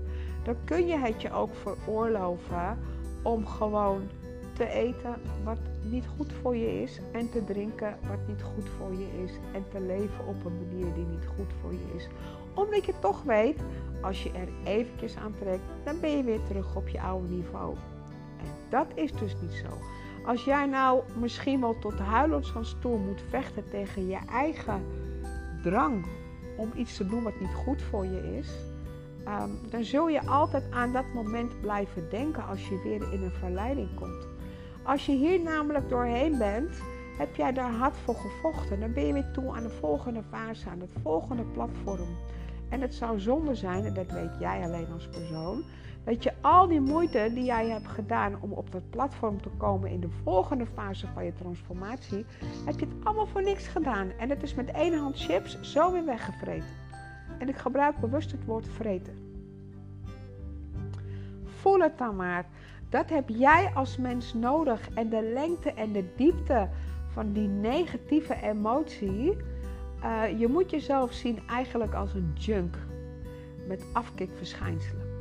dan 0.43 0.57
kun 0.65 0.87
je 0.87 0.99
het 0.99 1.23
je 1.23 1.33
ook 1.33 1.55
veroorloven 1.55 2.79
om 3.23 3.47
gewoon 3.47 4.09
te 4.53 4.69
eten 4.69 5.15
wat 5.45 5.59
niet 5.83 6.07
goed 6.17 6.33
voor 6.43 6.57
je 6.57 6.83
is 6.83 7.01
en 7.13 7.31
te 7.31 7.45
drinken 7.45 7.99
wat 8.09 8.19
niet 8.29 8.43
goed 8.43 8.69
voor 8.69 8.93
je 8.93 9.23
is 9.25 9.33
en 9.53 9.65
te 9.71 9.81
leven 9.81 10.27
op 10.27 10.45
een 10.45 10.59
manier 10.59 10.95
die 10.95 11.05
niet 11.05 11.27
goed 11.37 11.53
voor 11.61 11.73
je 11.73 11.93
is. 11.97 12.09
Omdat 12.55 12.85
je 12.85 12.95
toch 13.01 13.23
weet, 13.23 13.61
als 14.01 14.23
je 14.23 14.31
er 14.33 14.49
eventjes 14.65 15.17
aan 15.17 15.35
trekt, 15.39 15.63
dan 15.85 16.01
ben 16.01 16.17
je 16.17 16.23
weer 16.23 16.43
terug 16.47 16.77
op 16.77 16.89
je 16.89 17.01
oude 17.01 17.29
niveau. 17.29 17.75
En 18.39 18.47
dat 18.69 18.87
is 18.95 19.13
dus 19.13 19.37
niet 19.41 19.53
zo. 19.53 19.69
Als 20.27 20.45
jij 20.45 20.67
nou 20.67 21.03
misschien 21.21 21.61
wel 21.61 21.79
tot 21.79 21.99
huilens 21.99 22.51
van 22.51 22.65
stoel 22.65 22.99
moet 22.99 23.23
vechten 23.29 23.69
tegen 23.71 24.07
je 24.07 24.19
eigen 24.33 24.83
drang 25.63 26.07
om 26.57 26.71
iets 26.75 26.97
te 26.97 27.07
doen 27.07 27.23
wat 27.23 27.41
niet 27.41 27.55
goed 27.55 27.83
voor 27.83 28.05
je 28.05 28.37
is, 28.37 28.51
ehm, 29.25 29.51
dan 29.71 29.85
zul 29.85 30.09
je 30.09 30.27
altijd 30.27 30.71
aan 30.71 30.93
dat 30.93 31.13
moment 31.15 31.61
blijven 31.61 32.11
denken 32.11 32.47
als 32.47 32.69
je 32.69 32.81
weer 32.83 33.13
in 33.13 33.23
een 33.23 33.31
verleiding 33.31 33.95
komt. 33.95 34.27
Als 34.83 35.07
je 35.07 35.13
hier 35.13 35.41
namelijk 35.41 35.89
doorheen 35.89 36.39
bent, 36.39 36.83
heb 37.19 37.37
jij 37.37 37.53
daar 37.53 37.73
hard 37.73 37.97
voor 37.97 38.15
gevochten. 38.15 38.81
Dan 38.81 38.93
ben 38.93 39.07
je 39.07 39.13
weer 39.13 39.31
toe 39.33 39.55
aan 39.55 39.63
de 39.63 39.71
volgende 39.71 40.23
fase, 40.31 40.69
aan 40.69 40.81
het 40.81 40.93
volgende 41.03 41.45
platform. 41.45 42.09
En 42.69 42.81
het 42.81 42.95
zou 42.95 43.21
zonde 43.21 43.55
zijn, 43.55 43.85
en 43.85 43.95
dat 43.95 44.11
weet 44.11 44.39
jij 44.39 44.63
alleen 44.63 44.93
als 44.93 45.09
persoon, 45.09 45.63
dat 46.05 46.23
je 46.23 46.33
al 46.41 46.69
die 46.69 46.81
moeite 46.81 47.31
die 47.35 47.45
jij 47.45 47.69
hebt 47.69 47.89
gedaan 47.89 48.37
om 48.41 48.53
op 48.53 48.73
dat 48.73 48.91
platform 48.91 49.43
te 49.43 49.49
komen 49.57 49.91
in 49.91 50.01
de 50.01 50.11
volgende 50.23 50.67
fase 50.67 51.07
van 51.15 51.25
je 51.25 51.35
transformatie, 51.35 52.25
heb 52.65 52.79
je 52.79 52.87
het 52.87 53.05
allemaal 53.05 53.27
voor 53.27 53.43
niks 53.43 53.67
gedaan. 53.67 54.11
En 54.19 54.31
het 54.31 54.43
is 54.43 54.55
met 54.55 54.71
één 54.71 54.99
hand 54.99 55.17
chips 55.17 55.61
zo 55.61 55.93
weer 55.93 56.05
weggevreten. 56.05 56.82
En 57.39 57.49
ik 57.49 57.57
gebruik 57.57 57.99
bewust 57.99 58.31
het 58.31 58.45
woord 58.45 58.69
vreten. 58.69 59.15
Voel 61.45 61.81
het 61.81 61.99
dan 61.99 62.17
maar. 62.17 62.47
Dat 62.89 63.11
heb 63.11 63.29
jij 63.29 63.71
als 63.75 63.97
mens 63.97 64.35
nodig. 64.35 64.89
En 64.95 65.09
de 65.09 65.23
lengte 65.23 65.73
en 65.73 65.93
de 65.93 66.05
diepte 66.17 66.69
van 67.09 67.33
die 67.33 67.49
negatieve 67.49 68.35
emotie. 68.43 69.37
Uh, 70.05 70.39
je 70.39 70.49
moet 70.49 70.71
jezelf 70.71 71.13
zien 71.13 71.39
eigenlijk 71.49 71.95
als 71.95 72.15
een 72.15 72.33
junk 72.35 72.77
met 73.67 73.85
afkikverschijnselen. 73.93 75.13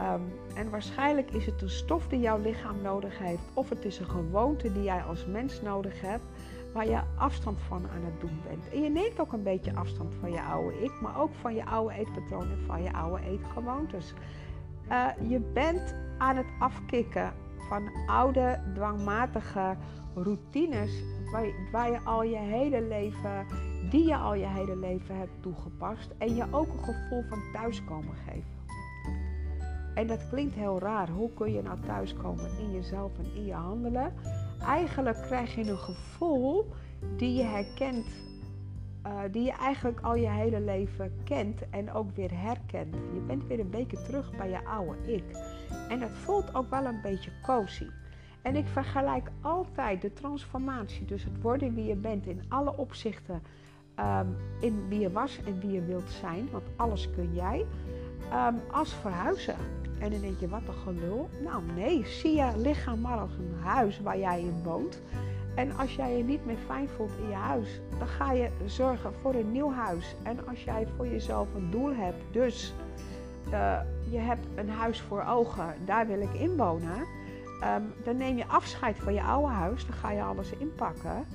Um, 0.00 0.32
en 0.54 0.70
waarschijnlijk 0.70 1.30
is 1.30 1.46
het 1.46 1.62
een 1.62 1.70
stof 1.70 2.08
die 2.08 2.20
jouw 2.20 2.40
lichaam 2.40 2.82
nodig 2.82 3.18
heeft, 3.18 3.42
of 3.54 3.68
het 3.68 3.84
is 3.84 3.98
een 3.98 4.10
gewoonte 4.10 4.72
die 4.72 4.82
jij 4.82 5.02
als 5.02 5.26
mens 5.26 5.62
nodig 5.62 6.00
hebt, 6.00 6.24
waar 6.74 6.88
je 6.88 7.00
afstand 7.16 7.60
van 7.60 7.88
aan 7.88 8.04
het 8.04 8.20
doen 8.20 8.40
bent. 8.48 8.68
En 8.68 8.82
je 8.82 8.90
neemt 8.90 9.20
ook 9.20 9.32
een 9.32 9.42
beetje 9.42 9.74
afstand 9.74 10.14
van 10.20 10.32
je 10.32 10.42
oude 10.42 10.82
ik, 10.82 11.00
maar 11.00 11.20
ook 11.20 11.34
van 11.34 11.54
je 11.54 11.64
oude 11.64 11.94
eetpatroon 11.94 12.50
en 12.50 12.64
van 12.66 12.82
je 12.82 12.92
oude 12.92 13.24
eetgewoontes. 13.24 14.14
Uh, 14.90 15.06
je 15.28 15.40
bent 15.40 15.94
aan 16.18 16.36
het 16.36 16.46
afkicken 16.58 17.32
van 17.68 17.90
oude, 18.06 18.60
dwangmatige 18.74 19.76
routines 20.14 21.02
waar 21.32 21.46
je, 21.46 21.68
waar 21.72 21.90
je 21.90 22.00
al 22.00 22.22
je 22.22 22.36
hele 22.36 22.82
leven, 22.82 23.46
die 23.90 24.06
je 24.06 24.16
al 24.16 24.34
je 24.34 24.46
hele 24.46 24.76
leven 24.76 25.16
hebt 25.16 25.42
toegepast 25.42 26.14
en 26.18 26.34
je 26.34 26.44
ook 26.50 26.68
een 26.72 26.94
gevoel 26.94 27.22
van 27.28 27.38
thuiskomen 27.52 28.14
geven. 28.14 28.52
En 29.94 30.06
dat 30.06 30.28
klinkt 30.28 30.54
heel 30.54 30.78
raar. 30.78 31.08
Hoe 31.08 31.30
kun 31.34 31.52
je 31.52 31.62
nou 31.62 31.80
thuiskomen 31.80 32.58
in 32.58 32.72
jezelf 32.72 33.18
en 33.18 33.34
in 33.34 33.44
je 33.44 33.54
handelen? 33.54 34.12
Eigenlijk 34.66 35.22
krijg 35.22 35.54
je 35.54 35.70
een 35.70 35.78
gevoel 35.78 36.74
die 37.16 37.34
je 37.34 37.42
herkent 37.42 38.06
uh, 39.06 39.20
die 39.30 39.42
je 39.42 39.52
eigenlijk 39.52 40.00
al 40.00 40.14
je 40.14 40.28
hele 40.28 40.60
leven 40.60 41.12
kent 41.24 41.70
en 41.70 41.92
ook 41.92 42.14
weer 42.14 42.30
herkent. 42.32 42.94
Je 42.94 43.20
bent 43.26 43.46
weer 43.46 43.60
een 43.60 43.70
beetje 43.70 44.02
terug 44.02 44.36
bij 44.36 44.48
je 44.48 44.64
oude 44.64 45.12
ik. 45.12 45.24
En 45.88 46.00
het 46.00 46.16
voelt 46.16 46.54
ook 46.54 46.70
wel 46.70 46.84
een 46.84 47.00
beetje 47.00 47.30
cozy. 47.42 47.86
En 48.42 48.56
ik 48.56 48.66
vergelijk 48.66 49.30
altijd 49.40 50.02
de 50.02 50.12
transformatie, 50.12 51.04
dus 51.04 51.24
het 51.24 51.40
worden 51.40 51.74
wie 51.74 51.84
je 51.84 51.96
bent 51.96 52.26
in 52.26 52.42
alle 52.48 52.76
opzichten, 52.76 53.42
um, 53.98 54.36
in 54.60 54.88
wie 54.88 55.00
je 55.00 55.10
was 55.10 55.38
en 55.46 55.60
wie 55.60 55.70
je 55.70 55.84
wilt 55.84 56.10
zijn, 56.10 56.48
want 56.50 56.64
alles 56.76 57.10
kun 57.10 57.34
jij, 57.34 57.66
um, 58.32 58.60
als 58.70 58.94
verhuizen. 58.94 59.56
En 59.98 60.10
dan 60.10 60.20
denk 60.20 60.38
je, 60.38 60.48
wat 60.48 60.62
een 60.68 60.74
gelul. 60.74 61.28
Nou 61.42 61.62
nee, 61.74 62.06
zie 62.06 62.36
je 62.36 62.52
lichaam 62.56 63.00
maar 63.00 63.18
als 63.18 63.36
een 63.38 63.54
huis 63.62 64.00
waar 64.00 64.18
jij 64.18 64.40
in 64.40 64.62
woont. 64.62 65.02
En 65.54 65.76
als 65.76 65.94
jij 65.94 66.16
je 66.16 66.24
niet 66.24 66.46
meer 66.46 66.56
fijn 66.66 66.88
voelt 66.88 67.18
in 67.22 67.28
je 67.28 67.34
huis, 67.34 67.80
dan 67.98 68.08
ga 68.08 68.32
je 68.32 68.50
zorgen 68.64 69.12
voor 69.14 69.34
een 69.34 69.52
nieuw 69.52 69.72
huis. 69.72 70.14
En 70.22 70.46
als 70.46 70.64
jij 70.64 70.86
voor 70.96 71.06
jezelf 71.06 71.54
een 71.54 71.70
doel 71.70 71.94
hebt, 71.94 72.22
dus 72.32 72.74
uh, 73.52 73.80
je 74.10 74.18
hebt 74.18 74.46
een 74.54 74.70
huis 74.70 75.00
voor 75.00 75.24
ogen, 75.28 75.74
daar 75.84 76.06
wil 76.06 76.20
ik 76.20 76.34
in 76.34 76.56
wonen. 76.56 76.98
Um, 76.98 77.92
dan 78.04 78.16
neem 78.16 78.36
je 78.36 78.46
afscheid 78.46 78.98
van 78.98 79.14
je 79.14 79.22
oude 79.22 79.52
huis, 79.52 79.86
dan 79.86 79.96
ga 79.96 80.10
je 80.10 80.22
alles 80.22 80.52
inpakken. 80.52 81.26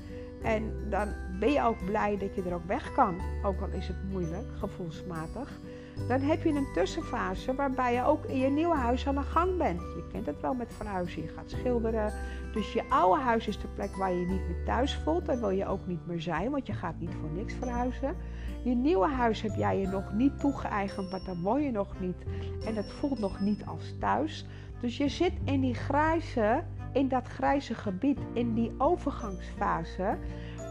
En 0.41 0.89
dan 0.89 1.08
ben 1.39 1.51
je 1.51 1.63
ook 1.63 1.86
blij 1.86 2.17
dat 2.17 2.36
je 2.36 2.43
er 2.43 2.53
ook 2.53 2.67
weg 2.67 2.93
kan, 2.93 3.15
ook 3.43 3.62
al 3.62 3.67
is 3.67 3.88
het 3.88 4.12
moeilijk, 4.12 4.48
gevoelsmatig. 4.60 5.60
Dan 6.07 6.21
heb 6.21 6.43
je 6.43 6.49
een 6.49 6.73
tussenfase 6.73 7.55
waarbij 7.55 7.93
je 7.93 8.03
ook 8.03 8.25
in 8.25 8.37
je 8.37 8.49
nieuwe 8.49 8.75
huis 8.75 9.07
aan 9.07 9.15
de 9.15 9.21
gang 9.21 9.57
bent. 9.57 9.79
Je 9.79 10.07
kent 10.11 10.25
het 10.25 10.41
wel 10.41 10.53
met 10.53 10.73
verhuizen, 10.73 11.21
je 11.21 11.27
gaat 11.27 11.49
schilderen. 11.49 12.13
Dus 12.53 12.73
je 12.73 12.83
oude 12.89 13.21
huis 13.21 13.47
is 13.47 13.59
de 13.59 13.67
plek 13.67 13.95
waar 13.95 14.11
je 14.11 14.19
je 14.19 14.25
niet 14.25 14.47
meer 14.47 14.65
thuis 14.65 14.95
voelt. 14.95 15.25
Daar 15.25 15.39
wil 15.39 15.49
je 15.49 15.65
ook 15.65 15.87
niet 15.87 16.07
meer 16.07 16.21
zijn, 16.21 16.51
want 16.51 16.67
je 16.67 16.73
gaat 16.73 16.99
niet 16.99 17.13
voor 17.19 17.29
niks 17.29 17.53
verhuizen. 17.53 18.15
Je 18.63 18.75
nieuwe 18.75 19.07
huis 19.07 19.41
heb 19.41 19.55
jij 19.55 19.79
je 19.79 19.87
nog 19.87 20.13
niet 20.13 20.39
toegeëigend, 20.39 21.11
maar 21.11 21.23
daar 21.25 21.41
woon 21.41 21.61
je 21.61 21.71
nog 21.71 21.99
niet. 21.99 22.23
En 22.65 22.75
het 22.75 22.91
voelt 22.91 23.19
nog 23.19 23.39
niet 23.39 23.65
als 23.65 23.93
thuis. 23.99 24.45
Dus 24.81 24.97
je 24.97 25.09
zit 25.09 25.33
in 25.43 25.61
die 25.61 25.73
grijze, 25.73 26.63
in 26.93 27.07
dat 27.07 27.27
grijze 27.27 27.73
gebied, 27.73 28.19
in 28.33 28.53
die 28.53 28.71
overgangsfase, 28.77 30.17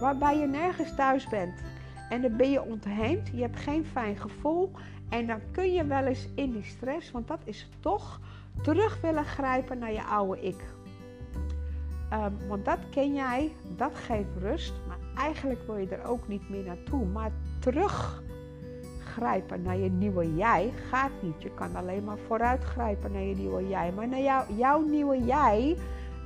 waarbij 0.01 0.39
je 0.39 0.47
nergens 0.47 0.95
thuis 0.95 1.29
bent. 1.29 1.63
En 2.09 2.23
dan 2.23 2.37
ben 2.37 2.51
je 2.51 2.63
ontheemd, 2.63 3.29
je 3.29 3.41
hebt 3.41 3.61
geen 3.61 3.85
fijn 3.85 4.17
gevoel. 4.17 4.71
En 5.09 5.27
dan 5.27 5.41
kun 5.51 5.73
je 5.73 5.85
wel 5.85 6.05
eens 6.05 6.29
in 6.35 6.53
die 6.53 6.65
stress, 6.65 7.11
want 7.11 7.29
dat 7.29 7.41
is 7.45 7.69
toch, 7.81 8.21
terug 8.63 9.01
willen 9.01 9.25
grijpen 9.25 9.79
naar 9.79 9.93
je 9.93 10.05
oude 10.05 10.41
ik. 10.41 10.65
Um, 12.13 12.49
want 12.49 12.65
dat 12.65 12.79
ken 12.91 13.15
jij, 13.15 13.53
dat 13.77 13.95
geeft 13.95 14.37
rust. 14.39 14.73
Maar 14.87 14.99
eigenlijk 15.17 15.67
wil 15.67 15.77
je 15.77 15.89
er 15.89 16.05
ook 16.05 16.29
niet 16.29 16.49
meer 16.49 16.65
naartoe. 16.65 17.07
Maar 17.07 17.31
teruggrijpen 17.59 19.63
naar 19.63 19.77
je 19.77 19.91
nieuwe 19.91 20.35
jij 20.35 20.73
gaat 20.91 21.11
niet. 21.21 21.43
Je 21.43 21.55
kan 21.55 21.77
alleen 21.77 22.05
maar 22.05 22.19
vooruitgrijpen 22.27 23.13
naar 23.13 23.23
je 23.23 23.35
nieuwe 23.35 23.69
jij. 23.69 23.93
Maar 23.93 24.09
naar 24.09 24.21
jou, 24.21 24.55
jouw 24.55 24.81
nieuwe 24.81 25.25
jij 25.25 25.77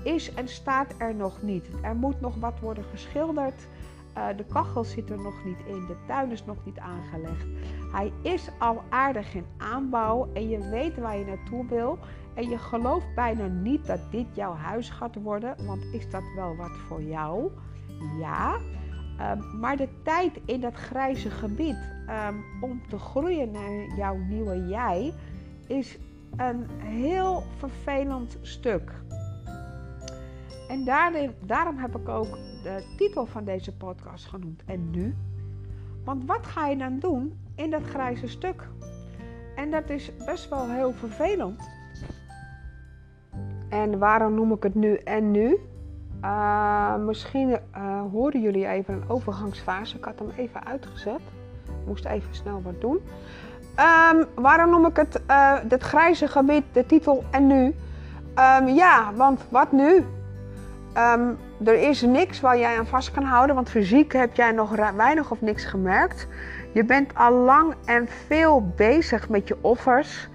is 0.03 0.35
en 0.35 0.49
staat 0.49 0.95
er 0.99 1.15
nog 1.15 1.43
niet. 1.43 1.69
Er 1.83 1.97
moet 1.97 2.21
nog 2.21 2.37
wat 2.37 2.61
worden 2.61 2.85
geschilderd. 2.85 3.67
Uh, 4.17 4.27
de 4.37 4.45
kachel 4.45 4.85
zit 4.85 5.11
er 5.11 5.21
nog 5.21 5.45
niet 5.45 5.59
in. 5.67 5.87
De 5.87 5.97
tuin 6.07 6.31
is 6.31 6.45
nog 6.45 6.57
niet 6.65 6.79
aangelegd. 6.79 7.47
Hij 7.93 8.13
is 8.23 8.49
al 8.59 8.83
aardig 8.89 9.35
in 9.35 9.47
aanbouw 9.59 10.29
en 10.33 10.49
je 10.49 10.69
weet 10.71 10.97
waar 10.97 11.19
je 11.19 11.25
naartoe 11.25 11.67
wil. 11.67 11.99
En 12.35 12.49
je 12.49 12.59
gelooft 12.59 13.15
bijna 13.15 13.47
niet 13.47 13.87
dat 13.87 14.01
dit 14.11 14.27
jouw 14.33 14.55
huis 14.55 14.91
gaat 14.91 15.15
worden. 15.23 15.67
Want 15.67 15.83
is 15.93 16.11
dat 16.11 16.23
wel 16.37 16.57
wat 16.57 16.77
voor 16.87 17.03
jou? 17.03 17.51
Ja. 18.19 18.59
Um, 19.21 19.61
maar 19.61 19.77
de 19.77 19.89
tijd 20.03 20.41
in 20.45 20.61
dat 20.61 20.75
grijze 20.75 21.31
gebied 21.31 21.95
um, 22.29 22.45
om 22.61 22.83
te 22.89 22.99
groeien 22.99 23.51
naar 23.51 23.97
jouw 23.97 24.17
nieuwe 24.17 24.67
jij 24.67 25.13
is 25.67 25.99
een 26.37 26.67
heel 26.79 27.43
vervelend 27.57 28.39
stuk. 28.41 28.93
En 30.69 30.85
daarom 31.47 31.79
heb 31.79 31.97
ik 31.97 32.09
ook 32.09 32.39
de 32.63 32.83
titel 32.97 33.27
van 33.27 33.45
deze 33.45 33.77
podcast 33.77 34.27
genoemd. 34.27 34.63
En 34.67 34.91
nu? 34.91 35.15
Want 36.05 36.25
wat 36.27 36.47
ga 36.47 36.67
je 36.67 36.77
dan 36.77 36.99
doen 36.99 37.39
in 37.55 37.71
dat 37.71 37.83
grijze 37.83 38.29
stuk? 38.29 38.69
En 39.57 39.71
dat 39.71 39.91
is 39.91 40.11
best 40.27 40.49
wel 40.49 40.69
heel 40.69 40.93
vervelend. 40.93 41.61
En 43.69 43.99
waarom 43.99 44.35
noem 44.35 44.53
ik 44.53 44.63
het 44.63 44.75
nu 44.75 44.95
en 44.95 45.31
nu? 45.31 45.59
Uh, 46.25 46.97
misschien 46.97 47.49
uh, 47.49 47.59
horen 48.13 48.41
jullie 48.41 48.67
even 48.67 48.95
een 48.95 49.09
overgangsfase. 49.09 49.97
Ik 49.97 50.05
had 50.05 50.19
hem 50.19 50.31
even 50.37 50.67
uitgezet. 50.67 51.21
Ik 51.65 51.87
moest 51.87 52.05
even 52.05 52.35
snel 52.35 52.63
wat 52.63 52.81
doen. 52.81 53.01
Um, 54.13 54.27
waarom 54.35 54.71
noem 54.71 54.87
ik 54.87 54.97
het 54.97 55.23
uh, 55.31 55.59
dit 55.69 55.83
grijze 55.83 56.29
gebied, 56.29 56.65
de 56.73 56.87
titel 56.87 57.25
en 57.31 57.47
nu? 57.47 57.75
Um, 58.59 58.69
ja, 58.69 59.13
want 59.15 59.45
wat 59.49 59.73
nu? 59.73 60.05
Um, 60.97 61.39
er 61.65 61.89
is 61.89 62.03
niks 62.03 62.41
waar 62.41 62.59
jij 62.59 62.79
aan 62.79 62.87
vast 62.87 63.11
kan 63.11 63.23
houden, 63.23 63.55
want 63.55 63.71
fysiek 63.71 64.13
heb 64.13 64.35
jij 64.35 64.53
nog 64.53 64.71
weinig 64.97 65.31
of 65.31 65.41
niks 65.41 65.65
gemerkt. 65.65 66.27
Je 66.73 66.85
bent 66.85 67.15
al 67.15 67.33
lang 67.33 67.75
en 67.85 68.09
veel 68.27 68.73
bezig 68.77 69.29
met 69.29 69.49
je 69.49 69.57
offers. 69.61 70.29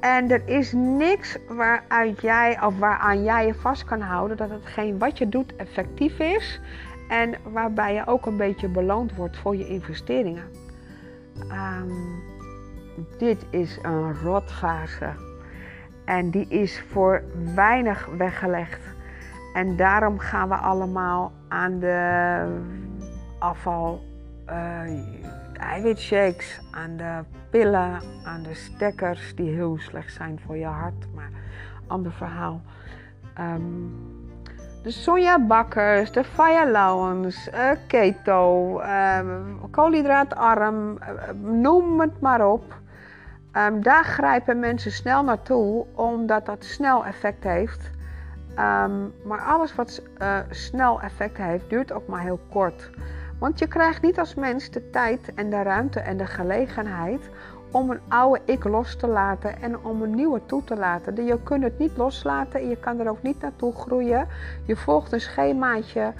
En 0.00 0.30
er 0.30 0.42
is 0.48 0.72
niks 0.72 1.36
waaruit 1.48 2.20
jij, 2.20 2.62
of 2.64 2.78
waaraan 2.78 3.22
jij 3.22 3.46
je 3.46 3.54
vast 3.54 3.84
kan 3.84 4.00
houden 4.00 4.36
dat 4.36 4.50
hetgeen 4.50 4.98
wat 4.98 5.18
je 5.18 5.28
doet 5.28 5.56
effectief 5.56 6.18
is. 6.18 6.60
En 7.08 7.34
waarbij 7.52 7.94
je 7.94 8.06
ook 8.06 8.26
een 8.26 8.36
beetje 8.36 8.68
beloond 8.68 9.14
wordt 9.14 9.38
voor 9.38 9.56
je 9.56 9.68
investeringen. 9.68 10.44
Ehm, 11.48 11.92
dit 13.18 13.44
is 13.50 13.78
een 13.82 14.20
rotfase. 14.22 15.10
En 16.04 16.30
die 16.30 16.48
is 16.48 16.82
voor 16.90 17.22
weinig 17.54 18.08
weggelegd. 18.16 18.80
En 19.54 19.76
daarom 19.76 20.18
gaan 20.18 20.48
we 20.48 20.54
allemaal 20.54 21.32
aan 21.48 21.78
de 21.78 22.60
afval, 23.38 24.00
eiwitshakes, 25.52 26.60
aan 26.70 26.96
de 26.96 27.24
pillen, 27.50 28.00
aan 28.24 28.42
de 28.42 28.54
stekkers 28.54 29.34
die 29.34 29.50
heel 29.50 29.78
slecht 29.78 30.12
zijn 30.12 30.40
voor 30.46 30.56
je 30.56 30.66
hart. 30.66 31.06
Maar 31.14 31.30
ander 31.86 32.12
verhaal. 32.12 32.60
Um, 33.40 33.92
de 34.82 34.90
sojabakkers, 34.90 36.12
de 36.12 36.24
fire 36.24 36.70
uh, 37.54 37.70
keto, 37.86 38.80
uh, 38.80 39.18
koolhydraatarm, 39.70 40.92
uh, 40.92 40.98
noem 41.42 42.00
het 42.00 42.20
maar 42.20 42.46
op. 42.46 42.78
Um, 43.56 43.82
daar 43.82 44.04
grijpen 44.04 44.58
mensen 44.58 44.92
snel 44.92 45.24
naartoe, 45.24 45.86
omdat 45.94 46.46
dat 46.46 46.64
snel 46.64 47.04
effect 47.04 47.44
heeft. 47.44 47.90
Um, 48.50 49.12
maar 49.22 49.40
alles 49.40 49.74
wat 49.74 50.02
uh, 50.22 50.38
snel 50.50 51.00
effect 51.00 51.36
heeft, 51.36 51.70
duurt 51.70 51.92
ook 51.92 52.06
maar 52.06 52.22
heel 52.22 52.40
kort. 52.50 52.90
Want 53.38 53.58
je 53.58 53.66
krijgt 53.66 54.02
niet 54.02 54.18
als 54.18 54.34
mens 54.34 54.70
de 54.70 54.90
tijd 54.90 55.34
en 55.34 55.50
de 55.50 55.62
ruimte 55.62 56.00
en 56.00 56.16
de 56.16 56.26
gelegenheid 56.26 57.30
om 57.70 57.90
een 57.90 58.00
oude 58.08 58.40
ik 58.44 58.64
los 58.64 58.96
te 58.96 59.06
laten 59.06 59.62
en 59.62 59.84
om 59.84 60.02
een 60.02 60.14
nieuwe 60.14 60.40
toe 60.46 60.64
te 60.64 60.76
laten. 60.76 61.24
Je 61.24 61.42
kunt 61.42 61.62
het 61.62 61.78
niet 61.78 61.96
loslaten 61.96 62.60
en 62.60 62.68
je 62.68 62.76
kan 62.76 63.00
er 63.00 63.08
ook 63.08 63.22
niet 63.22 63.40
naartoe 63.40 63.74
groeien. 63.74 64.28
Je 64.64 64.76
volgt 64.76 65.12
een 65.12 65.20
schemaatje, 65.20 66.12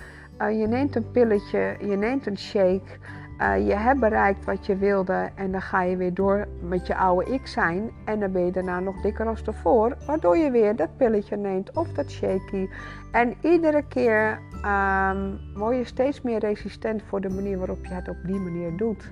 uh, 0.43 0.61
je 0.61 0.67
neemt 0.67 0.97
een 0.97 1.11
pilletje, 1.11 1.77
je 1.81 1.97
neemt 1.97 2.27
een 2.27 2.39
shake. 2.39 2.99
Uh, 3.41 3.67
je 3.67 3.75
hebt 3.75 4.01
bereikt 4.01 4.45
wat 4.45 4.67
je 4.67 4.77
wilde 4.77 5.31
en 5.35 5.53
dan 5.53 5.63
ga 5.63 5.83
je 5.83 5.97
weer 5.97 6.15
door 6.15 6.49
met 6.63 6.87
je 6.87 6.97
oude 6.97 7.33
ik 7.33 7.47
zijn. 7.47 7.91
En 8.05 8.21
dan 8.21 8.33
ben 8.33 8.45
je 8.45 8.53
daarna 8.53 8.81
nog 8.81 9.01
dikker 9.01 9.27
als 9.27 9.43
tevoren, 9.43 9.97
waardoor 10.07 10.37
je 10.37 10.51
weer 10.51 10.77
dat 10.77 10.97
pilletje 10.97 11.37
neemt 11.37 11.77
of 11.77 11.89
dat 11.89 12.11
shaky. 12.11 12.69
En 13.13 13.35
iedere 13.41 13.85
keer 13.89 14.39
um, 14.65 15.41
word 15.55 15.77
je 15.77 15.85
steeds 15.85 16.23
meer 16.23 16.39
resistent 16.39 17.03
voor 17.03 17.21
de 17.21 17.29
manier 17.29 17.59
waarop 17.59 17.85
je 17.85 17.95
het 17.95 18.09
op 18.09 18.17
die 18.25 18.41
manier 18.41 18.77
doet. 18.77 19.11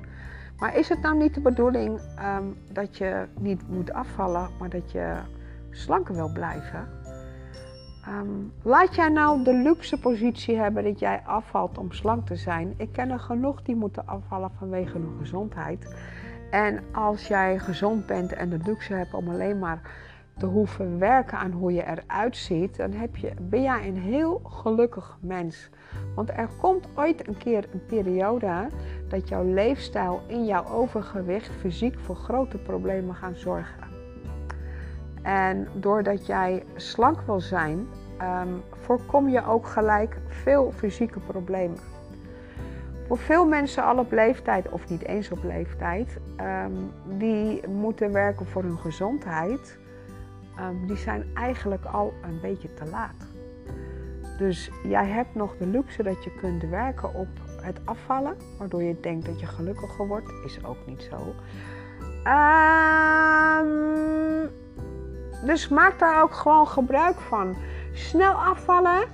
Maar 0.58 0.76
is 0.76 0.88
het 0.88 1.00
nou 1.00 1.16
niet 1.16 1.34
de 1.34 1.40
bedoeling 1.40 2.00
um, 2.36 2.56
dat 2.72 2.96
je 2.96 3.26
niet 3.40 3.68
moet 3.68 3.92
afvallen, 3.92 4.48
maar 4.58 4.68
dat 4.68 4.92
je 4.92 5.14
slanker 5.70 6.14
wil 6.14 6.32
blijven? 6.32 6.97
Um, 8.08 8.52
laat 8.62 8.94
jij 8.94 9.08
nou 9.08 9.44
de 9.44 9.52
luxe 9.52 10.00
positie 10.00 10.56
hebben 10.56 10.84
dat 10.84 10.98
jij 10.98 11.22
afvalt 11.24 11.78
om 11.78 11.92
slank 11.92 12.26
te 12.26 12.36
zijn. 12.36 12.74
Ik 12.76 12.92
ken 12.92 13.10
er 13.10 13.20
genoeg 13.20 13.62
die 13.62 13.76
moeten 13.76 14.06
afvallen 14.06 14.50
vanwege 14.58 14.98
hun 14.98 15.16
gezondheid. 15.18 15.96
En 16.50 16.80
als 16.92 17.28
jij 17.28 17.58
gezond 17.58 18.06
bent 18.06 18.32
en 18.32 18.48
de 18.48 18.58
luxe 18.64 18.94
hebt 18.94 19.14
om 19.14 19.28
alleen 19.28 19.58
maar 19.58 19.80
te 20.38 20.46
hoeven 20.46 20.98
werken 20.98 21.38
aan 21.38 21.50
hoe 21.50 21.72
je 21.72 21.84
eruit 21.86 22.36
ziet, 22.36 22.76
dan 22.76 22.92
heb 22.92 23.16
je, 23.16 23.32
ben 23.40 23.62
jij 23.62 23.88
een 23.88 23.98
heel 23.98 24.40
gelukkig 24.44 25.18
mens. 25.20 25.70
Want 26.14 26.30
er 26.30 26.48
komt 26.60 26.88
ooit 26.94 27.28
een 27.28 27.36
keer 27.38 27.68
een 27.72 27.86
periode 27.86 28.68
dat 29.08 29.28
jouw 29.28 29.44
leefstijl 29.44 30.20
in 30.26 30.44
jouw 30.44 30.66
overgewicht 30.66 31.50
fysiek 31.60 31.98
voor 31.98 32.16
grote 32.16 32.58
problemen 32.58 33.14
gaan 33.14 33.36
zorgen. 33.36 33.86
En 35.22 35.68
doordat 35.74 36.26
jij 36.26 36.64
slank 36.74 37.20
wil 37.20 37.40
zijn, 37.40 37.86
um, 38.22 38.62
voorkom 38.70 39.28
je 39.28 39.46
ook 39.46 39.66
gelijk 39.66 40.16
veel 40.28 40.72
fysieke 40.76 41.20
problemen. 41.20 41.78
Voor 43.06 43.18
veel 43.18 43.46
mensen 43.46 43.84
al 43.84 43.98
op 43.98 44.12
leeftijd, 44.12 44.68
of 44.68 44.88
niet 44.88 45.04
eens 45.04 45.30
op 45.30 45.42
leeftijd, 45.42 46.18
um, 46.40 46.90
die 47.18 47.68
moeten 47.68 48.12
werken 48.12 48.46
voor 48.46 48.62
hun 48.62 48.78
gezondheid, 48.78 49.78
um, 50.60 50.86
die 50.86 50.96
zijn 50.96 51.24
eigenlijk 51.34 51.84
al 51.84 52.12
een 52.22 52.40
beetje 52.40 52.74
te 52.74 52.86
laat. 52.86 53.26
Dus 54.38 54.70
jij 54.82 55.06
hebt 55.06 55.34
nog 55.34 55.56
de 55.56 55.66
luxe 55.66 56.02
dat 56.02 56.24
je 56.24 56.30
kunt 56.40 56.62
werken 56.62 57.14
op 57.14 57.28
het 57.60 57.80
afvallen, 57.84 58.36
waardoor 58.58 58.82
je 58.82 59.00
denkt 59.00 59.26
dat 59.26 59.40
je 59.40 59.46
gelukkiger 59.46 60.06
wordt, 60.06 60.32
is 60.44 60.64
ook 60.64 60.86
niet 60.86 61.08
zo. 61.10 61.34
Dus 65.44 65.68
maak 65.68 65.98
daar 65.98 66.22
ook 66.22 66.34
gewoon 66.34 66.66
gebruik 66.68 67.20
van. 67.20 67.56
Snel 67.98 68.32
afvallen 68.32 69.04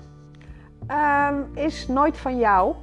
um, 0.88 1.49
is 1.55 1.88
nooit 1.88 2.16
van 2.16 2.38
jou. 2.38 2.75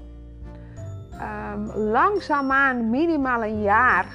Um, 1.14 1.66
langzaamaan, 1.66 2.90
minimaal 2.90 3.44
een 3.44 3.62
jaar, 3.62 4.06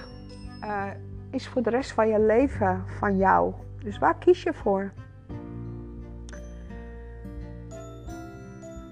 uh, 0.64 0.84
is 1.30 1.48
voor 1.48 1.62
de 1.62 1.70
rest 1.70 1.92
van 1.92 2.08
je 2.08 2.20
leven 2.20 2.84
van 2.98 3.16
jou. 3.16 3.54
Dus 3.82 3.98
waar 3.98 4.18
kies 4.18 4.42
je 4.42 4.52
voor? 4.52 4.92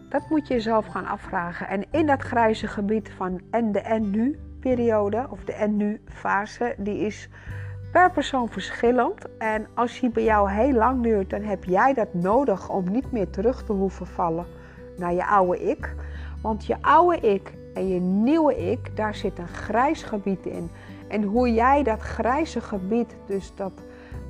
Dat 0.08 0.28
moet 0.28 0.48
je 0.48 0.54
jezelf 0.54 0.86
gaan 0.86 1.06
afvragen. 1.06 1.68
En 1.68 1.84
in 1.90 2.06
dat 2.06 2.22
grijze 2.22 2.66
gebied 2.66 3.10
van 3.16 3.40
en 3.50 3.72
de 3.72 3.80
en 3.80 4.10
nu 4.10 4.38
periode, 4.60 5.26
of 5.30 5.44
de 5.44 5.52
en 5.52 5.76
nu 5.76 6.00
fase, 6.04 6.74
die 6.78 6.98
is 6.98 7.28
per 7.94 8.10
persoon 8.10 8.48
verschillend. 8.48 9.24
En 9.38 9.66
als 9.74 10.00
die 10.00 10.10
bij 10.10 10.24
jou 10.24 10.50
heel 10.50 10.72
lang 10.72 11.02
duurt, 11.02 11.30
dan 11.30 11.42
heb 11.42 11.64
jij 11.64 11.94
dat 11.94 12.14
nodig 12.14 12.68
om 12.68 12.90
niet 12.90 13.12
meer 13.12 13.30
terug 13.30 13.64
te 13.64 13.72
hoeven 13.72 14.06
vallen 14.06 14.46
naar 14.96 15.12
je 15.12 15.26
oude 15.26 15.70
ik. 15.70 15.94
Want 16.42 16.66
je 16.66 16.76
oude 16.80 17.20
ik 17.20 17.52
en 17.74 17.88
je 17.88 18.00
nieuwe 18.00 18.70
ik, 18.70 18.96
daar 18.96 19.14
zit 19.14 19.38
een 19.38 19.48
grijs 19.48 20.02
gebied 20.02 20.46
in. 20.46 20.70
En 21.08 21.22
hoe 21.22 21.52
jij 21.52 21.82
dat 21.82 22.00
grijze 22.00 22.60
gebied, 22.60 23.16
dus 23.26 23.52
dat 23.54 23.72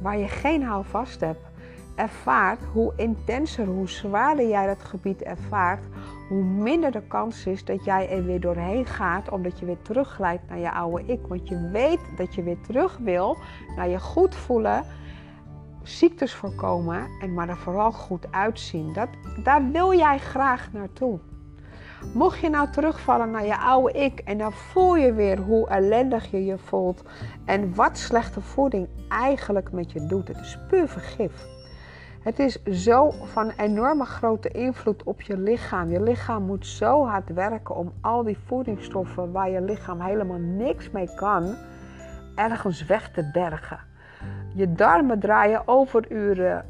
waar 0.03 0.19
je 0.19 0.29
geen 0.29 0.63
houvast 0.63 1.21
hebt, 1.21 1.47
ervaart, 1.95 2.65
hoe 2.73 2.93
intenser, 2.97 3.67
hoe 3.67 3.89
zwaarder 3.89 4.49
jij 4.49 4.67
dat 4.67 4.83
gebied 4.83 5.23
ervaart, 5.23 5.85
hoe 6.29 6.43
minder 6.45 6.93
de 6.93 7.03
kans 7.03 7.47
is 7.47 7.65
dat 7.65 7.85
jij 7.85 8.11
er 8.11 8.25
weer 8.25 8.41
doorheen 8.41 8.87
gaat, 8.87 9.31
omdat 9.31 9.59
je 9.59 9.67
weer 9.67 9.83
terugglijdt 9.83 10.49
naar 10.49 10.59
je 10.59 10.73
oude 10.73 11.05
ik. 11.07 11.21
Want 11.29 11.49
je 11.49 11.69
weet 11.73 12.01
dat 12.17 12.35
je 12.35 12.43
weer 12.43 12.61
terug 12.61 12.99
wil 12.99 13.37
naar 13.77 13.89
je 13.89 14.01
goed 14.01 14.35
voelen, 14.35 14.85
ziektes 15.83 16.35
voorkomen 16.35 17.07
en 17.21 17.35
maar 17.35 17.49
er 17.49 17.57
vooral 17.57 17.93
goed 17.93 18.27
uitzien. 18.33 18.93
Dat, 18.93 19.09
daar 19.43 19.71
wil 19.71 19.95
jij 19.95 20.19
graag 20.19 20.73
naartoe. 20.73 21.19
Mocht 22.15 22.39
je 22.39 22.49
nou 22.49 22.71
terugvallen 22.71 23.31
naar 23.31 23.47
je 23.47 23.59
oude 23.59 23.93
ik 23.93 24.19
en 24.19 24.39
dan 24.39 24.53
voel 24.53 24.97
je 24.97 25.13
weer 25.13 25.39
hoe 25.39 25.69
ellendig 25.69 26.31
je 26.31 26.45
je 26.45 26.59
voelt 26.59 27.03
en 27.45 27.75
wat 27.75 27.99
slechte 27.99 28.41
voeding 28.41 28.89
eigenlijk 29.09 29.73
met 29.73 29.93
je 29.93 30.07
doet. 30.07 30.29
Het 30.29 30.41
is 30.41 30.59
puur 30.69 30.89
vergif. 30.89 31.54
Het 32.25 32.39
is 32.39 32.63
zo 32.63 33.11
van 33.11 33.53
enorme 33.57 34.05
grote 34.05 34.49
invloed 34.49 35.03
op 35.03 35.21
je 35.21 35.39
lichaam. 35.39 35.91
Je 35.91 36.03
lichaam 36.03 36.43
moet 36.43 36.67
zo 36.67 37.07
hard 37.07 37.33
werken 37.33 37.77
om 37.77 37.93
al 38.01 38.23
die 38.23 38.39
voedingsstoffen 38.47 39.33
waar 39.33 39.51
je 39.51 39.61
lichaam 39.61 40.01
helemaal 40.01 40.39
niks 40.39 40.91
mee 40.91 41.15
kan, 41.15 41.55
ergens 42.35 42.87
weg 42.87 43.11
te 43.11 43.31
bergen. 43.33 43.79
Je 44.55 44.73
darmen 44.73 45.19
draaien 45.19 45.63
overuren. 45.69 46.65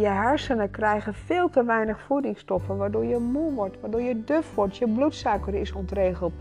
Je 0.00 0.06
hersenen 0.06 0.70
krijgen 0.70 1.14
veel 1.14 1.50
te 1.50 1.64
weinig 1.64 2.00
voedingsstoffen, 2.00 2.76
waardoor 2.76 3.04
je 3.04 3.18
moe 3.18 3.52
wordt, 3.52 3.80
waardoor 3.80 4.02
je 4.02 4.24
duf 4.24 4.54
wordt. 4.54 4.76
Je 4.76 4.88
bloedsuiker 4.88 5.54
is 5.54 5.72
ontregeld. 5.72 6.32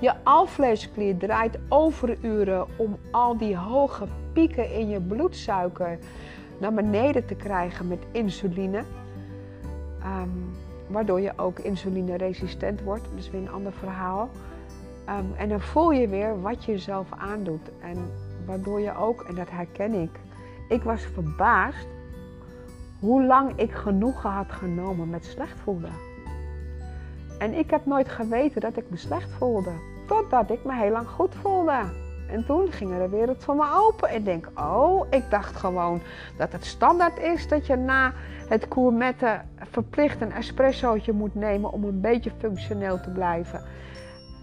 Je 0.00 0.12
alvleesklier 0.22 1.16
draait 1.16 1.58
overuren 1.68 2.66
om 2.76 2.98
al 3.10 3.36
die 3.36 3.56
hoge 3.56 4.04
pieken 4.32 4.72
in 4.72 4.88
je 4.88 5.00
bloedsuiker 5.00 5.98
naar 6.58 6.74
beneden 6.74 7.26
te 7.26 7.34
krijgen 7.34 7.88
met 7.88 7.98
insuline. 8.10 8.82
Um, 10.04 10.54
waardoor 10.86 11.20
je 11.20 11.32
ook 11.36 11.58
insulineresistent 11.58 12.82
wordt. 12.82 13.04
Dat 13.04 13.18
is 13.18 13.30
weer 13.30 13.40
een 13.40 13.50
ander 13.50 13.72
verhaal. 13.72 14.28
Um, 15.08 15.32
en 15.36 15.48
dan 15.48 15.60
voel 15.60 15.90
je 15.90 16.08
weer 16.08 16.40
wat 16.40 16.64
je 16.64 16.72
jezelf 16.72 17.06
aandoet. 17.18 17.70
En 17.80 17.96
waardoor 18.46 18.80
je 18.80 18.96
ook, 18.96 19.22
en 19.22 19.34
dat 19.34 19.50
herken 19.50 19.94
ik, 19.94 20.20
ik 20.68 20.82
was 20.82 21.02
verbaasd 21.02 21.86
hoe 23.00 23.24
lang 23.24 23.52
ik 23.56 23.72
genoegen 23.72 24.30
had 24.30 24.52
genomen 24.52 25.10
met 25.10 25.24
slecht 25.24 25.60
voelen. 25.60 25.92
En 27.38 27.54
ik 27.54 27.70
heb 27.70 27.86
nooit 27.86 28.08
geweten 28.08 28.60
dat 28.60 28.76
ik 28.76 28.84
me 28.88 28.96
slecht 28.96 29.30
voelde. 29.30 29.72
Totdat 30.06 30.50
ik 30.50 30.64
me 30.64 30.74
heel 30.74 30.90
lang 30.90 31.08
goed 31.08 31.34
voelde. 31.34 32.01
En 32.32 32.44
toen 32.46 32.72
ging 32.72 32.90
er 32.90 32.98
de 32.98 33.16
wereld 33.16 33.44
voor 33.44 33.56
me 33.56 33.66
open. 33.74 34.08
En 34.08 34.16
ik 34.16 34.24
denk, 34.24 34.48
oh, 34.54 35.06
ik 35.10 35.30
dacht 35.30 35.56
gewoon 35.56 36.00
dat 36.38 36.52
het 36.52 36.64
standaard 36.64 37.18
is 37.18 37.48
dat 37.48 37.66
je 37.66 37.76
na 37.76 38.12
het 38.48 38.68
koermetten 38.68 39.48
verplicht 39.56 40.20
een 40.20 40.32
espressootje 40.32 41.12
moet 41.12 41.34
nemen 41.34 41.72
om 41.72 41.84
een 41.84 42.00
beetje 42.00 42.30
functioneel 42.38 43.00
te 43.00 43.10
blijven. 43.10 43.62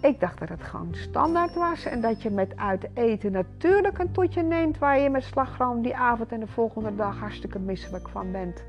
Ik 0.01 0.19
dacht 0.19 0.39
dat 0.39 0.49
het 0.49 0.63
gewoon 0.63 0.89
standaard 0.91 1.53
was 1.53 1.85
en 1.85 2.01
dat 2.01 2.21
je 2.21 2.29
met 2.29 2.53
uit 2.55 2.89
eten 2.93 3.31
natuurlijk 3.31 3.97
een 3.97 4.11
toetje 4.11 4.41
neemt 4.41 4.77
waar 4.77 4.99
je 4.99 5.09
met 5.09 5.23
slagroom 5.23 5.81
die 5.81 5.95
avond 5.95 6.31
en 6.31 6.39
de 6.39 6.47
volgende 6.47 6.95
dag 6.95 7.19
hartstikke 7.19 7.59
misselijk 7.59 8.09
van 8.09 8.31
bent. 8.31 8.63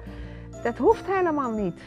Dat 0.63 0.79
hoeft 0.79 1.07
helemaal 1.07 1.51
niet. 1.51 1.81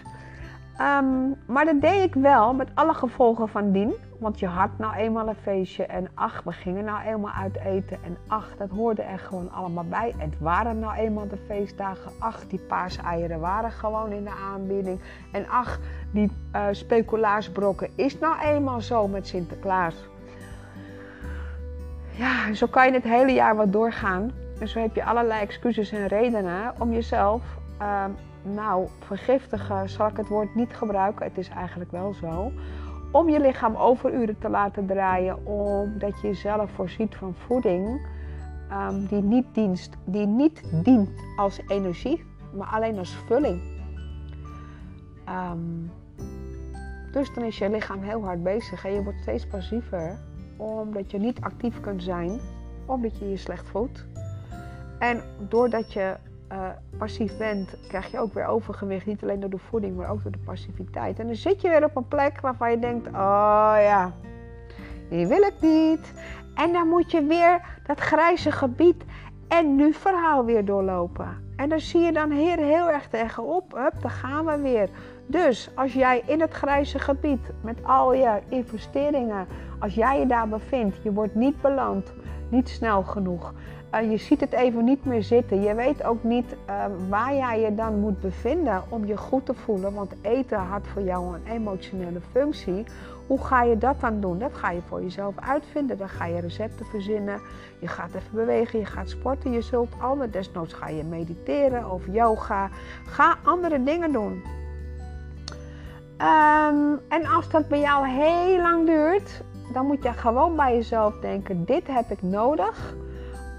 Ehm, 0.78 1.30
maar 1.46 1.66
dat 1.66 1.82
deed 1.82 2.04
ik 2.04 2.14
wel 2.14 2.54
met 2.54 2.70
alle 2.74 2.94
gevolgen 2.94 3.50
van 3.50 3.72
dien. 3.72 3.94
Want 4.24 4.40
je 4.40 4.48
had 4.48 4.70
nou 4.78 4.96
eenmaal 4.96 5.28
een 5.28 5.36
feestje 5.36 5.86
en 5.86 6.08
ach, 6.14 6.42
we 6.44 6.52
gingen 6.52 6.84
nou 6.84 7.04
eenmaal 7.04 7.34
uit 7.34 7.56
eten. 7.56 7.98
En 8.04 8.18
ach, 8.28 8.56
dat 8.58 8.70
hoorde 8.70 9.02
er 9.02 9.20
gewoon 9.20 9.52
allemaal 9.52 9.84
bij. 9.84 10.14
Het 10.18 10.40
waren 10.40 10.80
nou 10.80 10.96
eenmaal 10.96 11.28
de 11.28 11.38
feestdagen. 11.48 12.12
Ach, 12.20 12.48
die 12.48 12.60
paaseieren 12.60 13.40
waren 13.40 13.72
gewoon 13.72 14.12
in 14.12 14.24
de 14.24 14.34
aanbieding. 14.54 15.00
En 15.32 15.48
ach, 15.50 15.80
die 16.12 16.32
uh, 16.56 16.66
speculaarsbrokken 16.72 17.90
is 17.96 18.20
nou 18.20 18.40
eenmaal 18.40 18.82
zo 18.82 19.08
met 19.08 19.28
Sinterklaas. 19.28 19.96
Ja, 22.12 22.54
zo 22.54 22.68
kan 22.68 22.86
je 22.86 22.94
het 22.94 23.04
hele 23.04 23.32
jaar 23.32 23.56
wat 23.56 23.72
doorgaan. 23.72 24.32
En 24.60 24.68
zo 24.68 24.80
heb 24.80 24.96
je 24.96 25.06
allerlei 25.06 25.42
excuses 25.42 25.92
en 25.92 26.08
redenen 26.08 26.74
om 26.80 26.94
jezelf 26.94 27.42
uh, 27.82 28.06
nou, 28.42 28.88
vergiftigen 29.00 29.90
zal 29.90 30.08
ik 30.08 30.18
het 30.18 30.28
woord 30.28 30.56
niet 30.56 30.74
gebruiken. 30.76 31.26
Het 31.26 31.38
is 31.38 31.50
eigenlijk 31.50 31.92
wel 31.92 32.14
zo. 32.14 32.52
Om 33.14 33.30
je 33.30 33.40
lichaam 33.40 33.76
overuren 33.76 34.40
te 34.40 34.50
laten 34.50 34.86
draaien, 34.86 35.46
omdat 35.46 36.22
je 36.22 36.28
jezelf 36.28 36.72
voorziet 36.72 37.16
van 37.16 37.34
voeding 37.34 38.08
um, 38.72 39.06
die, 39.06 39.22
niet 39.22 39.46
dienst, 39.54 39.98
die 40.06 40.26
niet 40.26 40.64
dient 40.84 41.10
als 41.36 41.60
energie, 41.68 42.24
maar 42.54 42.68
alleen 42.68 42.98
als 42.98 43.16
vulling. 43.16 43.62
Um, 45.30 45.92
dus 47.12 47.34
dan 47.34 47.44
is 47.44 47.58
je 47.58 47.70
lichaam 47.70 48.02
heel 48.02 48.24
hard 48.24 48.44
bezig 48.44 48.86
en 48.86 48.94
je 48.94 49.04
wordt 49.04 49.22
steeds 49.22 49.48
passiever, 49.48 50.20
omdat 50.58 51.12
je 51.12 51.20
niet 51.20 51.42
actief 51.42 51.80
kunt 51.80 52.04
zijn, 52.04 52.40
omdat 52.86 53.18
je 53.18 53.30
je 53.30 53.38
slecht 53.38 53.68
voelt. 53.68 54.06
En 55.00 55.22
doordat 55.50 55.94
je 55.94 56.16
uh, 56.52 56.68
passief 56.98 57.38
bent, 57.38 57.76
krijg 57.88 58.12
je 58.12 58.20
ook 58.20 58.34
weer 58.34 58.46
overgewicht. 58.46 59.06
Niet 59.06 59.24
alleen 59.24 59.40
door 59.40 59.50
de 59.50 59.58
voeding, 59.58 59.96
maar 59.96 60.10
ook 60.10 60.24
door 60.24 60.32
de 60.32 60.38
passiviteit. 60.38 61.20
En 61.20 61.26
dan 61.26 61.36
zit 61.36 61.62
je 61.62 61.70
weer 61.70 61.84
op 61.84 61.96
een 61.96 62.08
plek 62.08 62.42
waarvan 62.42 62.72
je 62.72 62.80
denkt: 62.80 63.08
oh 63.08 63.76
ja, 63.78 64.12
die 65.10 65.28
wil 65.28 65.42
ik 65.42 65.54
niet. 65.60 66.14
En 66.56 66.74
dan 66.74 66.88
moet 66.88 67.12
je 67.12 67.26
weer 67.26 67.62
dat 67.86 68.00
grijze 68.00 68.52
gebied 68.52 69.04
en 69.48 69.76
nu 69.76 69.94
verhaal 69.94 70.46
weer 70.46 70.66
doorlopen. 70.66 71.42
En 71.56 71.70
dan 71.70 71.80
zie 71.80 72.02
je 72.02 72.12
dan 72.12 72.32
heel, 72.32 72.58
heel 72.58 72.90
erg 72.90 73.08
tegenop. 73.08 73.72
Hup, 73.72 74.02
daar 74.02 74.12
gaan 74.12 74.46
we 74.46 74.58
weer. 74.58 74.90
Dus 75.28 75.70
als 75.76 75.94
jij 75.94 76.24
in 76.26 76.42
het 76.42 76.54
grijze 76.54 77.00
gebied 77.00 77.52
met 77.62 77.78
al 77.84 78.14
je 78.14 78.40
investeringen, 78.50 79.48
als 79.80 79.94
jij 79.94 80.20
je 80.20 80.26
daar 80.26 80.48
bevindt, 80.48 81.04
je 81.04 81.14
wordt 81.14 81.36
niet 81.36 81.62
beloond, 81.62 82.14
niet 82.50 82.70
snel 82.70 83.04
genoeg. 83.04 83.54
Uh, 83.94 84.12
je 84.12 84.18
ziet 84.18 84.40
het 84.40 84.54
even 84.54 84.84
niet 84.84 85.06
meer 85.06 85.24
zitten. 85.24 85.62
Je 85.62 85.76
weet 85.76 86.04
ook 86.04 86.24
niet 86.24 86.56
uh, 86.70 86.86
waar 87.10 87.36
jij 87.36 87.60
je 87.60 87.76
dan 87.76 88.00
moet 88.00 88.22
bevinden 88.22 88.84
om 88.90 89.06
je 89.06 89.18
goed 89.18 89.46
te 89.46 89.54
voelen. 89.54 89.94
Want 89.94 90.14
eten 90.22 90.58
had 90.60 90.88
voor 90.94 91.02
jou 91.02 91.36
een 91.36 91.52
emotionele 91.52 92.20
functie. 92.32 92.86
Hoe 93.28 93.44
ga 93.44 93.64
je 93.64 93.78
dat 93.78 94.00
dan 94.00 94.20
doen? 94.20 94.40
Dat 94.40 94.54
ga 94.54 94.72
je 94.72 94.82
voor 94.88 95.02
jezelf 95.02 95.34
uitvinden. 95.40 95.98
Dan 95.98 96.10
ga 96.10 96.26
je 96.26 96.40
recepten 96.40 96.86
verzinnen. 96.86 97.42
Je 97.80 97.88
gaat 97.88 98.10
even 98.16 98.32
bewegen, 98.32 98.80
je 98.80 98.86
gaat 98.86 99.10
sporten. 99.10 99.52
Je 99.52 99.62
zult 99.62 99.94
andere 100.00 100.30
desnoods 100.30 100.74
ga 100.74 100.88
je 100.88 101.04
mediteren 101.04 101.92
of 101.92 102.02
yoga. 102.12 102.70
Ga 103.06 103.36
andere 103.44 103.84
dingen 103.84 104.12
doen. 104.12 104.44
Um, 106.18 107.00
en 107.08 107.26
als 107.36 107.50
dat 107.50 107.68
bij 107.68 107.80
jou 107.80 108.08
heel 108.08 108.62
lang 108.62 108.86
duurt, 108.86 109.42
dan 109.74 109.86
moet 109.86 110.04
je 110.04 110.14
gewoon 110.14 110.56
bij 110.56 110.76
jezelf 110.76 111.20
denken: 111.20 111.66
dit 111.66 111.88
heb 111.88 112.12
ik 112.12 112.22
nodig 112.22 112.96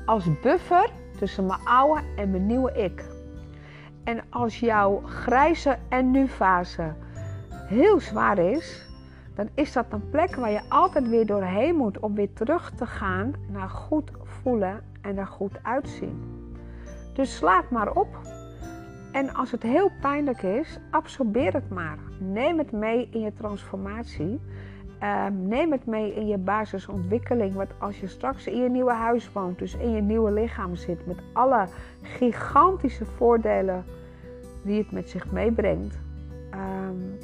als 0.05 0.41
buffer 0.41 0.91
tussen 1.19 1.47
mijn 1.47 1.61
oude 1.65 2.03
en 2.17 2.31
mijn 2.31 2.47
nieuwe 2.47 2.73
ik. 2.73 3.05
En 4.05 4.21
als 4.31 4.61
jouw 4.61 5.03
grijze 5.05 5.79
en 5.89 6.11
nu 6.11 6.27
fase 6.27 6.95
heel 7.69 8.01
zwaar 8.01 8.39
is, 8.39 8.89
dan 9.35 9.49
is 9.55 9.73
dat 9.73 9.87
een 9.91 10.11
plek 10.11 10.35
waar 10.35 10.51
je 10.51 10.61
altijd 10.69 11.09
weer 11.09 11.27
doorheen 11.27 11.77
moet 11.77 11.99
om 11.99 12.15
weer 12.15 12.33
terug 12.33 12.71
te 12.71 12.87
gaan 12.87 13.33
naar 13.49 13.69
goed 13.69 14.11
voelen 14.23 14.83
en 15.01 15.19
er 15.19 15.27
goed 15.27 15.59
uitzien. 15.63 16.23
Dus 17.13 17.37
slaat 17.37 17.71
maar 17.71 17.93
op. 17.93 18.09
En 19.13 19.35
als 19.35 19.51
het 19.51 19.63
heel 19.63 19.91
pijnlijk 20.01 20.43
is, 20.43 20.79
absorbeer 20.91 21.53
het 21.53 21.71
maar. 21.71 21.99
Neem 22.19 22.59
het 22.59 22.73
mee 22.73 23.09
in 23.11 23.21
je 23.21 23.33
transformatie. 23.33 24.41
Ehm, 25.05 25.49
neem 25.49 25.73
het 25.73 25.87
mee 25.87 26.15
in 26.15 26.27
je 26.27 26.39
basisontwikkeling. 26.39 27.55
Want 27.55 27.71
als 27.79 28.01
je 28.01 28.07
straks 28.07 28.47
in 28.47 28.63
je 28.63 28.69
nieuwe 28.69 28.93
huis 28.93 29.33
woont, 29.33 29.59
dus 29.59 29.75
in 29.75 29.91
je 29.91 30.01
nieuwe 30.01 30.33
lichaam 30.33 30.77
zit, 30.77 31.07
met 31.07 31.19
alle 31.33 31.67
gigantische 32.03 33.05
voordelen 33.05 33.85
die 34.63 34.79
het 34.79 34.93
met 34.93 35.11
zich 35.11 35.33
meebrengt, 35.33 35.99
um, 36.55 37.19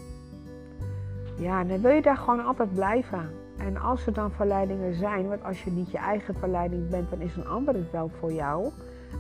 ja, 1.37 1.65
dan 1.65 1.81
wil 1.81 1.91
je 1.91 2.03
daar 2.03 2.17
gewoon 2.17 2.45
altijd 2.45 2.75
blijven. 2.75 3.31
En 3.59 3.77
als 3.77 4.07
er 4.07 4.13
dan 4.13 4.31
verleidingen 4.31 4.95
zijn, 4.95 5.29
want 5.29 5.45
als 5.45 5.65
je 5.65 5.71
niet 5.71 5.91
je 5.91 5.99
eigen 5.99 6.35
verleiding 6.35 6.89
bent, 6.89 7.11
dan 7.11 7.21
is 7.21 7.37
een 7.37 7.49
ander 7.49 7.75
het 7.75 7.91
wel 7.91 8.11
voor 8.19 8.33
jou. 8.33 8.71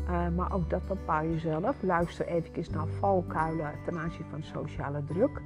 Uh, 0.08 0.26
maar 0.36 0.52
ook 0.52 0.70
dat 0.70 0.88
bepaal 0.88 1.22
je 1.22 1.38
zelf. 1.38 1.76
Luister 1.82 2.26
even 2.26 2.64
naar 2.72 2.86
valkuilen 2.86 3.72
ten 3.84 3.98
aanzien 3.98 4.26
van 4.30 4.42
sociale 4.42 5.04
druk. 5.04 5.40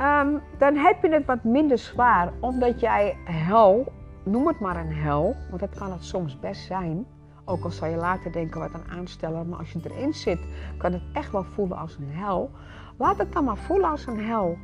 Um, 0.00 0.40
dan 0.58 0.76
heb 0.76 1.02
je 1.02 1.08
het 1.10 1.26
wat 1.26 1.44
minder 1.44 1.78
zwaar, 1.78 2.32
omdat 2.40 2.80
jij 2.80 3.16
hel, 3.24 3.92
noem 4.24 4.46
het 4.46 4.60
maar 4.60 4.76
een 4.76 4.92
hel, 4.92 5.36
want 5.48 5.60
dat 5.60 5.74
kan 5.74 5.92
het 5.92 6.04
soms 6.04 6.38
best 6.38 6.66
zijn. 6.66 7.06
Ook 7.44 7.64
al 7.64 7.70
zal 7.70 7.88
je 7.88 7.96
later 7.96 8.32
denken 8.32 8.60
wat 8.60 8.74
een 8.74 8.90
aansteller, 8.98 9.46
maar 9.46 9.58
als 9.58 9.72
je 9.72 9.80
erin 9.84 10.14
zit, 10.14 10.40
kan 10.78 10.92
het 10.92 11.02
echt 11.12 11.32
wel 11.32 11.44
voelen 11.44 11.78
als 11.78 11.96
een 11.96 12.10
hel. 12.10 12.50
Laat 12.98 13.18
het 13.18 13.32
dan 13.32 13.44
maar 13.44 13.56
voelen 13.56 13.90
als 13.90 14.06
een 14.06 14.24
hel. 14.24 14.58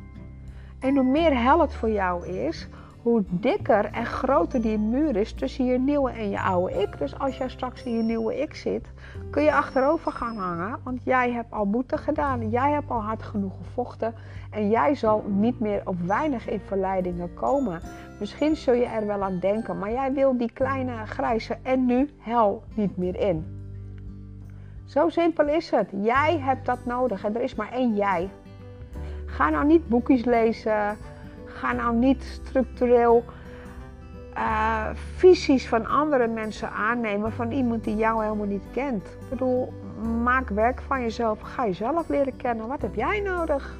En 0.79 0.95
hoe 0.95 1.11
meer 1.11 1.41
hel 1.41 1.61
het 1.61 1.73
voor 1.73 1.91
jou 1.91 2.27
is, 2.27 2.67
hoe 3.07 3.23
dikker 3.29 3.85
en 3.85 4.05
groter 4.05 4.61
die 4.61 4.77
muur 4.77 5.15
is 5.15 5.33
tussen 5.33 5.65
je 5.65 5.79
nieuwe 5.79 6.11
en 6.11 6.29
je 6.29 6.41
oude 6.41 6.81
ik. 6.81 6.97
Dus 6.97 7.19
als 7.19 7.37
jij 7.37 7.49
straks 7.49 7.83
in 7.83 7.97
je 7.97 8.03
nieuwe 8.03 8.39
ik 8.39 8.55
zit, 8.55 8.91
kun 9.29 9.43
je 9.43 9.53
achterover 9.53 10.11
gaan 10.11 10.37
hangen. 10.37 10.79
Want 10.83 10.99
jij 11.03 11.31
hebt 11.31 11.51
al 11.51 11.69
boete 11.69 11.97
gedaan. 11.97 12.49
Jij 12.49 12.71
hebt 12.71 12.89
al 12.89 13.01
hard 13.01 13.23
genoeg 13.23 13.53
gevochten. 13.57 14.13
En 14.51 14.69
jij 14.69 14.95
zal 14.95 15.23
niet 15.27 15.59
meer 15.59 15.81
op 15.85 15.95
weinig 16.01 16.49
in 16.49 16.59
verleidingen 16.59 17.33
komen. 17.33 17.81
Misschien 18.19 18.55
zul 18.55 18.73
je 18.73 18.85
er 18.85 19.05
wel 19.05 19.23
aan 19.23 19.39
denken, 19.39 19.79
maar 19.79 19.91
jij 19.91 20.13
wil 20.13 20.37
die 20.37 20.51
kleine 20.51 21.05
grijze 21.05 21.57
en 21.63 21.85
nu 21.85 22.09
hel 22.17 22.63
niet 22.73 22.97
meer 22.97 23.19
in. 23.19 23.45
Zo 24.85 25.09
simpel 25.09 25.47
is 25.47 25.69
het. 25.69 25.89
Jij 26.01 26.39
hebt 26.39 26.65
dat 26.65 26.85
nodig 26.85 27.23
en 27.23 27.35
er 27.35 27.41
is 27.41 27.55
maar 27.55 27.71
één 27.71 27.95
jij. 27.95 28.29
Ga 29.25 29.49
nou 29.49 29.65
niet 29.65 29.87
boekjes 29.87 30.25
lezen 30.25 30.97
Ga 31.59 31.71
nou 31.71 31.95
niet 31.95 32.23
structureel 32.23 33.23
uh, 34.37 34.89
visies 35.15 35.67
van 35.67 35.85
andere 35.85 36.27
mensen 36.27 36.71
aannemen 36.71 37.31
van 37.31 37.51
iemand 37.51 37.83
die 37.83 37.95
jou 37.95 38.23
helemaal 38.23 38.45
niet 38.45 38.65
kent. 38.71 39.05
Ik 39.05 39.29
bedoel, 39.29 39.73
maak 40.23 40.49
werk 40.49 40.81
van 40.81 41.01
jezelf. 41.01 41.41
Ga 41.41 41.65
jezelf 41.65 42.09
leren 42.09 42.35
kennen. 42.35 42.67
Wat 42.67 42.81
heb 42.81 42.95
jij 42.95 43.19
nodig? 43.19 43.77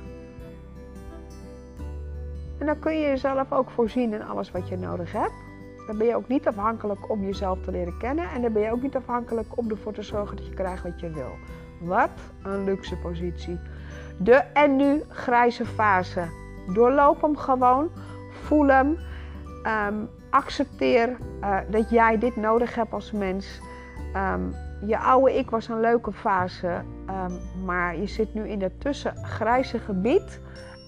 En 2.57 2.65
dan 2.65 2.79
kun 2.79 2.99
je 2.99 3.07
jezelf 3.07 3.51
ook 3.51 3.69
voorzien 3.69 4.13
in 4.13 4.23
alles 4.23 4.51
wat 4.51 4.67
je 4.67 4.77
nodig 4.77 5.11
hebt. 5.11 5.45
Dan 5.87 5.97
ben 5.97 6.07
je 6.07 6.15
ook 6.15 6.27
niet 6.27 6.47
afhankelijk 6.47 7.09
om 7.09 7.23
jezelf 7.23 7.61
te 7.61 7.71
leren 7.71 7.97
kennen. 7.97 8.29
En 8.29 8.41
dan 8.41 8.53
ben 8.53 8.61
je 8.61 8.71
ook 8.71 8.81
niet 8.81 8.95
afhankelijk 8.95 9.57
om 9.57 9.69
ervoor 9.69 9.93
te 9.93 10.01
zorgen 10.01 10.37
dat 10.37 10.45
je 10.45 10.53
krijgt 10.53 10.83
wat 10.83 10.99
je 10.99 11.09
wil. 11.09 11.31
Wat 11.79 12.09
een 12.43 12.63
luxe 12.63 12.97
positie. 12.97 13.59
De 14.17 14.33
en 14.35 14.75
nu 14.75 15.01
grijze 15.09 15.65
fase. 15.65 16.46
Doorloop 16.73 17.21
hem 17.21 17.37
gewoon. 17.37 17.89
Voel 18.31 18.67
hem. 18.67 18.97
Ehm, 19.63 19.95
accepteer 20.29 21.17
uh, 21.41 21.57
dat 21.69 21.89
jij 21.89 22.17
dit 22.17 22.35
nodig 22.35 22.75
hebt 22.75 22.93
als 22.93 23.11
mens. 23.11 23.61
Um, 24.15 24.55
je 24.85 24.97
oude 24.97 25.37
ik 25.37 25.49
was 25.49 25.67
een 25.67 25.79
leuke 25.79 26.11
fase, 26.11 26.81
um, 27.09 27.65
maar 27.65 27.97
je 27.97 28.07
zit 28.07 28.33
nu 28.33 28.47
in 28.47 28.61
het 28.61 28.81
tussengrijze 28.81 29.79
gebied 29.79 30.39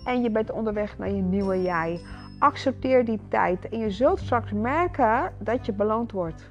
en 0.05 0.21
je 0.21 0.31
bent 0.31 0.51
onderweg 0.51 0.97
naar 0.97 1.09
je 1.09 1.21
nieuwe 1.21 1.61
jij. 1.61 2.01
Accepteer 2.39 3.05
die 3.05 3.19
tijd 3.29 3.69
en 3.69 3.79
je 3.79 3.91
zult 3.91 4.19
straks 4.19 4.51
merken 4.51 5.33
dat 5.39 5.65
je 5.65 5.73
beloond 5.73 6.11
wordt. 6.11 6.49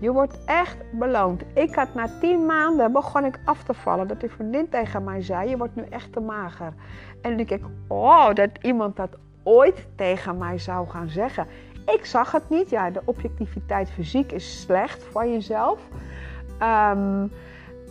Je 0.00 0.12
wordt 0.12 0.44
echt 0.44 0.76
beloond. 0.90 1.42
Ik 1.54 1.74
had 1.74 1.94
na 1.94 2.08
tien 2.20 2.46
maanden 2.46 2.92
begon 2.92 3.24
ik 3.24 3.38
af 3.44 3.62
te 3.62 3.74
vallen. 3.74 4.08
Dat 4.08 4.22
een 4.22 4.30
vriendin 4.30 4.68
tegen 4.68 5.04
mij 5.04 5.22
zei: 5.22 5.48
Je 5.48 5.56
wordt 5.56 5.76
nu 5.76 5.82
echt 5.82 6.12
te 6.12 6.20
mager. 6.20 6.72
En 7.22 7.36
dan 7.36 7.36
denk 7.36 7.50
ik: 7.50 7.64
Oh, 7.88 8.34
dat 8.34 8.50
iemand 8.60 8.96
dat 8.96 9.10
ooit 9.42 9.86
tegen 9.94 10.38
mij 10.38 10.58
zou 10.58 10.88
gaan 10.88 11.08
zeggen. 11.08 11.46
Ik 11.86 12.04
zag 12.04 12.32
het 12.32 12.48
niet. 12.48 12.70
Ja, 12.70 12.90
de 12.90 13.02
objectiviteit 13.04 13.90
fysiek 13.90 14.32
is 14.32 14.60
slecht 14.60 15.04
van 15.04 15.32
jezelf. 15.32 15.80
Um, 16.62 17.32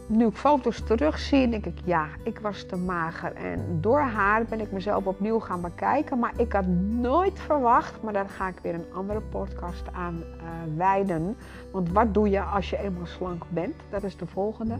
nu 0.09 0.25
ik 0.25 0.35
foto's 0.35 0.83
terugzie, 0.83 1.49
denk 1.49 1.65
ik, 1.65 1.77
ja, 1.83 2.07
ik 2.23 2.39
was 2.39 2.63
te 2.63 2.75
mager. 2.75 3.33
En 3.33 3.77
door 3.81 3.99
haar 3.99 4.43
ben 4.45 4.59
ik 4.59 4.71
mezelf 4.71 5.05
opnieuw 5.05 5.39
gaan 5.39 5.61
bekijken. 5.61 6.19
Maar 6.19 6.31
ik 6.37 6.53
had 6.53 6.65
nooit 6.99 7.39
verwacht, 7.39 8.01
maar 8.01 8.13
daar 8.13 8.29
ga 8.29 8.47
ik 8.47 8.59
weer 8.61 8.73
een 8.73 8.93
andere 8.93 9.21
podcast 9.21 9.83
aan 9.93 10.15
uh, 10.15 10.77
wijden. 10.77 11.37
Want 11.71 11.91
wat 11.91 12.13
doe 12.13 12.29
je 12.29 12.41
als 12.41 12.69
je 12.69 12.77
eenmaal 12.77 13.05
slank 13.05 13.43
bent? 13.49 13.75
Dat 13.89 14.03
is 14.03 14.17
de 14.17 14.25
volgende. 14.25 14.75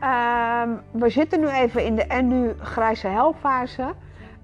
ehm, 0.00 0.68
we 0.90 1.08
zitten 1.08 1.40
nu 1.40 1.48
even 1.48 1.84
in 1.84 1.94
de 1.94 2.04
en 2.04 2.28
nu 2.28 2.52
grijze 2.58 3.06
helfase. 3.06 3.94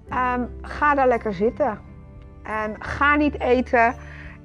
Ehm, 0.09 0.41
ga 0.61 0.95
daar 0.95 1.07
lekker 1.07 1.33
zitten. 1.33 1.79
En 2.43 2.75
ga 2.79 3.15
niet 3.15 3.39
eten. 3.39 3.95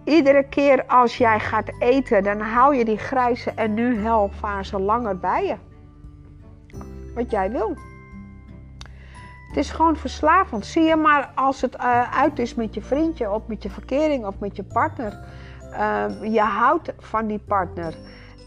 Iedere 0.05 0.49
keer 0.49 0.87
als 0.87 1.17
jij 1.17 1.41
gaat 1.41 1.71
eten, 1.79 2.23
dan 2.23 2.41
hou 2.41 2.77
je 2.77 2.85
die 2.85 2.99
grijze 2.99 3.51
en 3.51 3.75
nu 3.75 3.99
helfase 3.99 4.81
langer 4.81 5.19
bij 5.19 5.47
je. 5.47 5.57
Wat 7.15 7.31
jij 7.31 7.51
wil. 7.51 7.77
Het 9.49 9.57
is 9.57 9.71
gewoon 9.71 9.97
verslavend. 9.97 10.67
Zie 10.67 10.83
je 10.83 10.97
maar 10.97 11.31
als 11.35 11.61
het 11.61 11.75
uh, 11.75 12.19
uit 12.19 12.39
is 12.39 12.55
met 12.55 12.75
je 12.75 12.83
vriendje 12.83 13.31
of 13.31 13.43
met 13.47 13.63
je 13.63 13.71
verkering 13.71 14.27
of 14.27 14.39
met 14.39 14.57
je 14.57 14.63
partner. 14.63 15.19
Uh, 15.71 16.05
je 16.23 16.41
houdt 16.41 16.93
van 16.99 17.27
die 17.27 17.39
partner. 17.39 17.95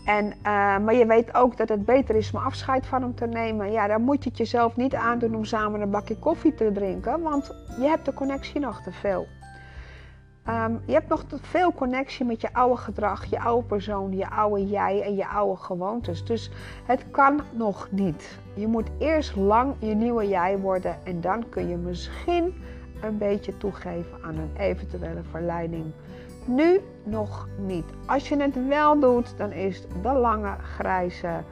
En, 0.06 0.26
uh, 0.26 0.34
maar 0.78 0.94
je 0.94 1.06
weet 1.06 1.34
ook 1.34 1.58
dat 1.58 1.70
het 1.70 1.86
beter 1.86 2.16
is 2.16 2.32
om 2.34 2.40
afscheid 2.40 2.86
van 2.86 3.02
hem 3.02 3.16
te 3.16 3.26
nemen. 3.26 3.72
Ja, 3.72 3.88
dan 3.88 4.02
moet 4.02 4.24
je 4.24 4.30
het 4.30 4.38
jezelf 4.38 4.76
niet 4.76 4.96
aandoen 4.96 5.36
om 5.36 5.46
samen 5.46 5.82
een 5.82 5.90
bakje 5.90 6.20
koffie 6.20 6.54
te 6.54 6.72
drinken. 6.72 7.22
Want 7.22 7.56
je 7.80 7.88
hebt 7.88 8.06
de 8.06 8.14
connectie 8.14 8.60
nog 8.60 8.82
te 8.82 8.92
veel. 8.92 9.28
Um, 10.50 10.82
je 10.86 10.94
hebt 10.94 11.08
nog 11.08 11.26
veel 11.42 11.74
connectie 11.74 12.26
met 12.26 12.42
je 12.42 12.54
oude 12.54 12.78
gedrag, 12.78 13.26
je 13.26 13.40
oude 13.40 13.68
persoon, 13.68 14.18
je 14.18 14.30
oude 14.30 14.68
jij 14.68 15.02
en 15.02 15.16
je 15.16 15.28
oude 15.28 15.62
gewoontes. 15.62 16.26
Dus 16.26 16.52
het 16.86 17.06
kan 17.12 17.42
nog 17.54 17.88
niet. 17.92 18.40
Je 18.54 18.68
moet 18.68 18.90
eerst 18.98 19.36
lang 19.36 19.76
je 19.80 19.96
nieuwe 19.96 20.28
jij 20.28 20.58
worden 20.58 21.06
en 21.06 21.22
dan 21.22 21.50
kun 21.50 21.68
je 21.68 21.76
misschien 21.76 22.54
een 23.02 23.18
beetje 23.18 23.58
toegeven 23.58 24.24
aan 24.24 24.38
een 24.38 24.52
eventuele 24.58 25.24
verleiding. 25.30 25.86
Nu 26.46 26.82
nog 27.04 27.48
niet. 27.58 27.86
Als 28.06 28.30
je 28.30 28.38
het 28.38 28.68
wel 28.68 29.00
doet, 29.00 29.38
dan 29.38 29.52
is 29.52 29.88
de 30.02 30.14
lange 30.14 30.56
grijze 30.62 31.44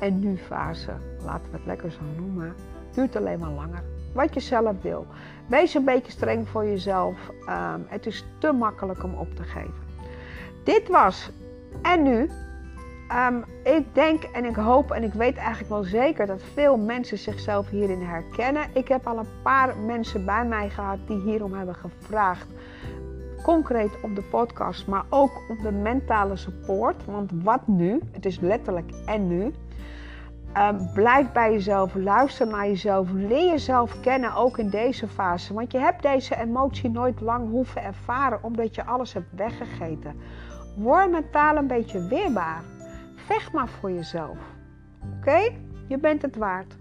en 0.00 0.18
nu 0.18 0.36
fase, 0.36 0.92
laten 1.24 1.50
we 1.50 1.56
het 1.56 1.66
lekker 1.66 1.90
zo 1.90 2.00
noemen, 2.16 2.54
duurt 2.94 3.16
alleen 3.16 3.38
maar 3.38 3.50
langer. 3.50 3.91
Wat 4.12 4.34
je 4.34 4.40
zelf 4.40 4.82
wil. 4.82 5.06
Wees 5.46 5.74
een 5.74 5.84
beetje 5.84 6.12
streng 6.12 6.48
voor 6.48 6.64
jezelf. 6.64 7.16
Um, 7.48 7.86
het 7.88 8.06
is 8.06 8.24
te 8.38 8.52
makkelijk 8.52 9.04
om 9.04 9.14
op 9.14 9.34
te 9.36 9.42
geven. 9.42 9.74
Dit 10.64 10.88
was 10.88 11.30
en 11.82 12.02
nu. 12.02 12.30
Um, 13.28 13.44
ik 13.64 13.94
denk 13.94 14.22
en 14.22 14.44
ik 14.44 14.56
hoop 14.56 14.90
en 14.90 15.02
ik 15.02 15.12
weet 15.12 15.36
eigenlijk 15.36 15.68
wel 15.68 15.84
zeker 15.84 16.26
dat 16.26 16.42
veel 16.54 16.76
mensen 16.76 17.18
zichzelf 17.18 17.70
hierin 17.70 18.02
herkennen. 18.02 18.62
Ik 18.72 18.88
heb 18.88 19.06
al 19.06 19.18
een 19.18 19.42
paar 19.42 19.76
mensen 19.76 20.24
bij 20.24 20.44
mij 20.44 20.70
gehad 20.70 20.98
die 21.06 21.20
hierom 21.20 21.54
hebben 21.54 21.74
gevraagd. 21.74 22.46
Concreet 23.42 24.00
op 24.02 24.14
de 24.14 24.22
podcast, 24.22 24.86
maar 24.86 25.04
ook 25.08 25.42
op 25.48 25.60
de 25.62 25.72
mentale 25.72 26.36
support. 26.36 27.04
Want 27.04 27.30
wat 27.42 27.66
nu? 27.66 28.00
Het 28.12 28.26
is 28.26 28.40
letterlijk 28.40 28.90
en 29.06 29.28
nu. 29.28 29.52
Um, 30.58 30.92
blijf 30.94 31.32
bij 31.32 31.52
jezelf, 31.52 31.94
luister 31.94 32.46
naar 32.46 32.66
jezelf, 32.66 33.10
leer 33.10 33.50
jezelf 33.50 34.00
kennen, 34.00 34.34
ook 34.34 34.58
in 34.58 34.68
deze 34.68 35.08
fase. 35.08 35.54
Want 35.54 35.72
je 35.72 35.78
hebt 35.78 36.02
deze 36.02 36.36
emotie 36.36 36.90
nooit 36.90 37.20
lang 37.20 37.50
hoeven 37.50 37.82
ervaren, 37.82 38.42
omdat 38.42 38.74
je 38.74 38.84
alles 38.84 39.12
hebt 39.12 39.32
weggegeten. 39.36 40.14
Word 40.76 41.10
mentaal 41.10 41.56
een 41.56 41.66
beetje 41.66 42.06
weerbaar. 42.06 42.62
Vecht 43.16 43.52
maar 43.52 43.68
voor 43.68 43.90
jezelf. 43.90 44.36
Oké? 45.18 45.50
Je 45.88 45.98
bent 45.98 46.22
het 46.22 46.36
waard. 46.36 46.76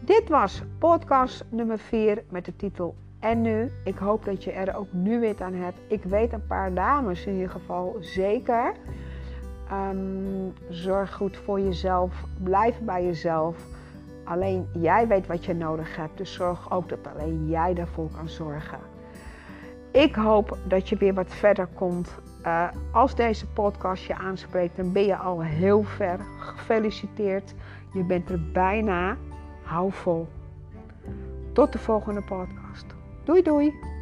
Dit 0.00 0.28
was 0.28 0.62
podcast 0.78 1.44
nummer 1.48 1.78
4 1.78 2.24
met 2.30 2.44
de 2.44 2.56
titel 2.56 2.94
En 3.20 3.42
nu. 3.42 3.70
Ik 3.84 3.96
hoop 3.96 4.24
dat 4.24 4.44
je 4.44 4.52
er 4.52 4.76
ook 4.76 4.92
nu 4.92 5.20
weer 5.20 5.42
aan 5.42 5.54
hebt. 5.54 5.78
Ik 5.88 6.02
weet 6.02 6.32
een 6.32 6.46
paar 6.46 6.74
dames 6.74 7.26
in 7.26 7.32
ieder 7.32 7.50
geval 7.50 7.96
zeker. 8.00 8.74
Um, 9.72 10.52
zorg 10.68 11.14
goed 11.14 11.36
voor 11.36 11.60
jezelf. 11.60 12.24
Blijf 12.42 12.80
bij 12.80 13.04
jezelf. 13.04 13.56
Alleen 14.24 14.68
jij 14.72 15.08
weet 15.08 15.26
wat 15.26 15.44
je 15.44 15.54
nodig 15.54 15.96
hebt. 15.96 16.18
Dus 16.18 16.32
zorg 16.32 16.72
ook 16.72 16.88
dat 16.88 16.98
alleen 17.14 17.48
jij 17.48 17.74
daarvoor 17.74 18.10
kan 18.10 18.28
zorgen. 18.28 18.78
Ik 19.90 20.14
hoop 20.14 20.58
dat 20.64 20.88
je 20.88 20.96
weer 20.96 21.14
wat 21.14 21.34
verder 21.34 21.66
komt. 21.66 22.14
Uh, 22.46 22.68
als 22.92 23.14
deze 23.14 23.46
podcast 23.46 24.04
je 24.04 24.14
aanspreekt, 24.14 24.76
dan 24.76 24.92
ben 24.92 25.04
je 25.04 25.16
al 25.16 25.42
heel 25.42 25.82
ver. 25.82 26.18
Gefeliciteerd. 26.38 27.54
Je 27.92 28.04
bent 28.04 28.30
er 28.30 28.52
bijna. 28.52 29.16
Hou 29.62 29.92
vol. 29.92 30.28
Tot 31.52 31.72
de 31.72 31.78
volgende 31.78 32.22
podcast. 32.22 32.86
Doei 33.24 33.42
doei. 33.42 33.95